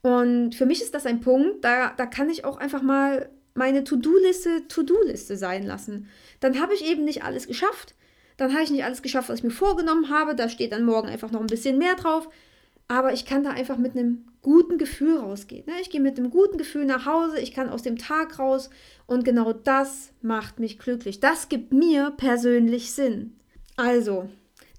Und 0.02 0.54
für 0.54 0.66
mich 0.66 0.82
ist 0.82 0.94
das 0.94 1.06
ein 1.06 1.22
Punkt, 1.22 1.64
da, 1.64 1.94
da 1.96 2.06
kann 2.06 2.30
ich 2.30 2.44
auch 2.44 2.58
einfach 2.58 2.82
mal 2.82 3.30
meine 3.54 3.86
To-Do-Liste 3.86 4.68
To-Do-Liste 4.68 5.38
sein 5.38 5.64
lassen. 5.64 6.08
Dann 6.42 6.60
habe 6.60 6.74
ich 6.74 6.86
eben 6.86 7.06
nicht 7.06 7.24
alles 7.24 7.48
geschafft. 7.48 7.96
Dann 8.38 8.54
habe 8.54 8.64
ich 8.64 8.72
nicht 8.72 8.84
alles 8.84 9.02
geschafft, 9.02 9.30
was 9.30 9.40
ich 9.40 9.44
mir 9.44 9.52
vorgenommen 9.52 10.10
habe. 10.10 10.36
Da 10.36 10.50
steht 10.50 10.72
dann 10.72 10.86
morgen 10.86 11.08
einfach 11.08 11.32
noch 11.32 11.42
ein 11.42 11.48
bisschen 11.48 11.78
mehr 11.78 11.96
drauf. 11.96 12.30
Aber 12.88 13.14
ich 13.14 13.26
kann 13.26 13.44
da 13.44 13.52
einfach 13.52 13.78
mit 13.78 13.96
einem 13.96 14.26
guten 14.42 14.78
Gefühl 14.78 15.18
rausgehen. 15.18 15.66
Ne? 15.66 15.74
Ich 15.82 15.90
gehe 15.90 16.02
mit 16.02 16.18
einem 16.18 16.30
guten 16.30 16.58
Gefühl 16.58 16.86
nach 16.86 17.06
Hause, 17.06 17.40
ich 17.40 17.54
kann 17.54 17.70
aus 17.70 17.84
dem 17.84 17.98
Tag 17.98 18.40
raus 18.40 18.70
und 19.06 19.24
genau 19.24 19.54
das 19.54 20.12
macht 20.22 20.60
mich 20.60 20.80
glücklich. 20.80 21.20
Das 21.20 21.48
gibt 21.48 21.72
mir 21.72 22.12
persönlich 22.18 22.92
Sinn. 22.92 23.36
Also, 23.78 24.30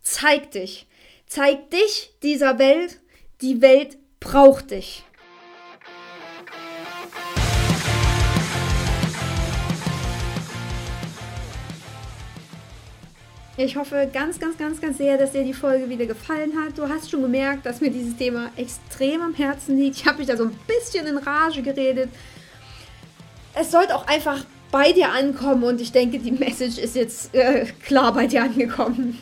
zeig 0.02 0.50
dich. 0.50 0.86
Zeig 1.26 1.70
dich 1.70 2.12
dieser 2.22 2.58
Welt. 2.58 3.00
Die 3.40 3.62
Welt 3.62 3.96
braucht 4.20 4.72
dich. 4.72 5.04
Ich 13.58 13.76
hoffe 13.76 14.08
ganz, 14.10 14.40
ganz, 14.40 14.56
ganz, 14.56 14.80
ganz 14.80 14.96
sehr, 14.96 15.18
dass 15.18 15.32
dir 15.32 15.44
die 15.44 15.52
Folge 15.52 15.90
wieder 15.90 16.06
gefallen 16.06 16.52
hat. 16.56 16.78
Du 16.78 16.88
hast 16.88 17.10
schon 17.10 17.20
gemerkt, 17.20 17.66
dass 17.66 17.82
mir 17.82 17.90
dieses 17.90 18.16
Thema 18.16 18.50
extrem 18.56 19.20
am 19.20 19.34
Herzen 19.34 19.76
liegt. 19.76 19.96
Ich 19.96 20.06
habe 20.06 20.18
mich 20.18 20.26
da 20.26 20.38
so 20.38 20.44
ein 20.44 20.58
bisschen 20.66 21.06
in 21.06 21.18
Rage 21.18 21.60
geredet. 21.60 22.08
Es 23.54 23.70
sollte 23.70 23.94
auch 23.94 24.06
einfach 24.06 24.46
bei 24.70 24.92
dir 24.92 25.10
ankommen 25.10 25.64
und 25.64 25.82
ich 25.82 25.92
denke, 25.92 26.18
die 26.18 26.32
Message 26.32 26.78
ist 26.78 26.96
jetzt 26.96 27.34
äh, 27.34 27.66
klar 27.84 28.14
bei 28.14 28.26
dir 28.26 28.44
angekommen. 28.44 29.18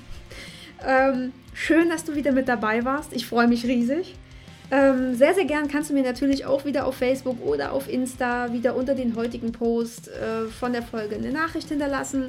Ähm, 0.86 1.32
schön, 1.52 1.88
dass 1.88 2.04
du 2.04 2.14
wieder 2.14 2.30
mit 2.30 2.46
dabei 2.46 2.84
warst. 2.84 3.12
Ich 3.12 3.26
freue 3.26 3.48
mich 3.48 3.64
riesig. 3.64 4.14
Ähm, 4.70 5.16
sehr, 5.16 5.34
sehr 5.34 5.46
gern 5.46 5.66
kannst 5.66 5.90
du 5.90 5.94
mir 5.94 6.04
natürlich 6.04 6.46
auch 6.46 6.64
wieder 6.64 6.86
auf 6.86 6.94
Facebook 6.94 7.44
oder 7.44 7.72
auf 7.72 7.88
Insta 7.88 8.52
wieder 8.52 8.76
unter 8.76 8.94
den 8.94 9.16
heutigen 9.16 9.50
Post 9.50 10.06
äh, 10.06 10.46
von 10.46 10.72
der 10.72 10.82
Folge 10.82 11.16
eine 11.16 11.32
Nachricht 11.32 11.68
hinterlassen. 11.68 12.28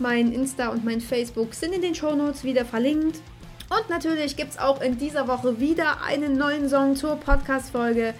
Mein 0.00 0.32
Insta 0.32 0.68
und 0.68 0.84
mein 0.84 1.00
Facebook 1.00 1.54
sind 1.54 1.74
in 1.74 1.82
den 1.82 1.94
Shownotes 1.94 2.44
wieder 2.44 2.64
verlinkt. 2.64 3.20
Und 3.68 3.88
natürlich 3.88 4.36
gibt 4.36 4.52
es 4.52 4.58
auch 4.58 4.80
in 4.80 4.98
dieser 4.98 5.28
Woche 5.28 5.58
wieder 5.58 6.02
einen 6.02 6.36
neuen 6.36 6.68
Song 6.68 6.94
zur 6.94 7.16
Podcast-Folge. 7.16 8.14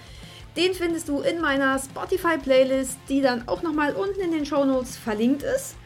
Den 0.57 0.75
findest 0.75 1.09
du 1.09 1.21
in 1.21 1.41
meiner 1.41 1.79
Spotify-Playlist, 1.79 2.99
die 3.09 3.21
dann 3.21 3.49
auch 3.49 3.63
nochmal 3.63 3.95
unten 3.95 4.21
in 4.21 4.33
den 4.33 4.47
Shownotes 4.47 4.97
verlinkt 4.97 5.43
ist. 5.43 5.77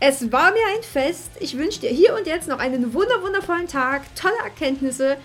Es 0.00 0.30
war 0.32 0.52
mir 0.52 0.66
ein 0.76 0.82
Fest. 0.82 1.30
Ich 1.40 1.56
wünsche 1.56 1.80
dir 1.80 1.90
hier 1.90 2.14
und 2.14 2.26
jetzt 2.26 2.48
noch 2.48 2.58
einen 2.58 2.92
wunderwundervollen 2.92 3.68
Tag, 3.68 4.02
tolle 4.14 4.38
Erkenntnisse 4.42 5.16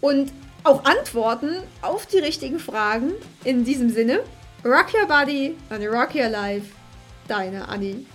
und 0.00 0.32
auch 0.64 0.84
Antworten 0.84 1.56
auf 1.82 2.06
die 2.06 2.18
richtigen 2.18 2.58
Fragen. 2.58 3.12
In 3.44 3.64
diesem 3.64 3.90
Sinne, 3.90 4.20
rock 4.64 4.94
your 4.94 5.06
body 5.06 5.56
and 5.70 5.84
rock 5.86 6.14
your 6.14 6.28
life. 6.28 6.66
Deine 7.26 7.68
Annie. 7.68 8.06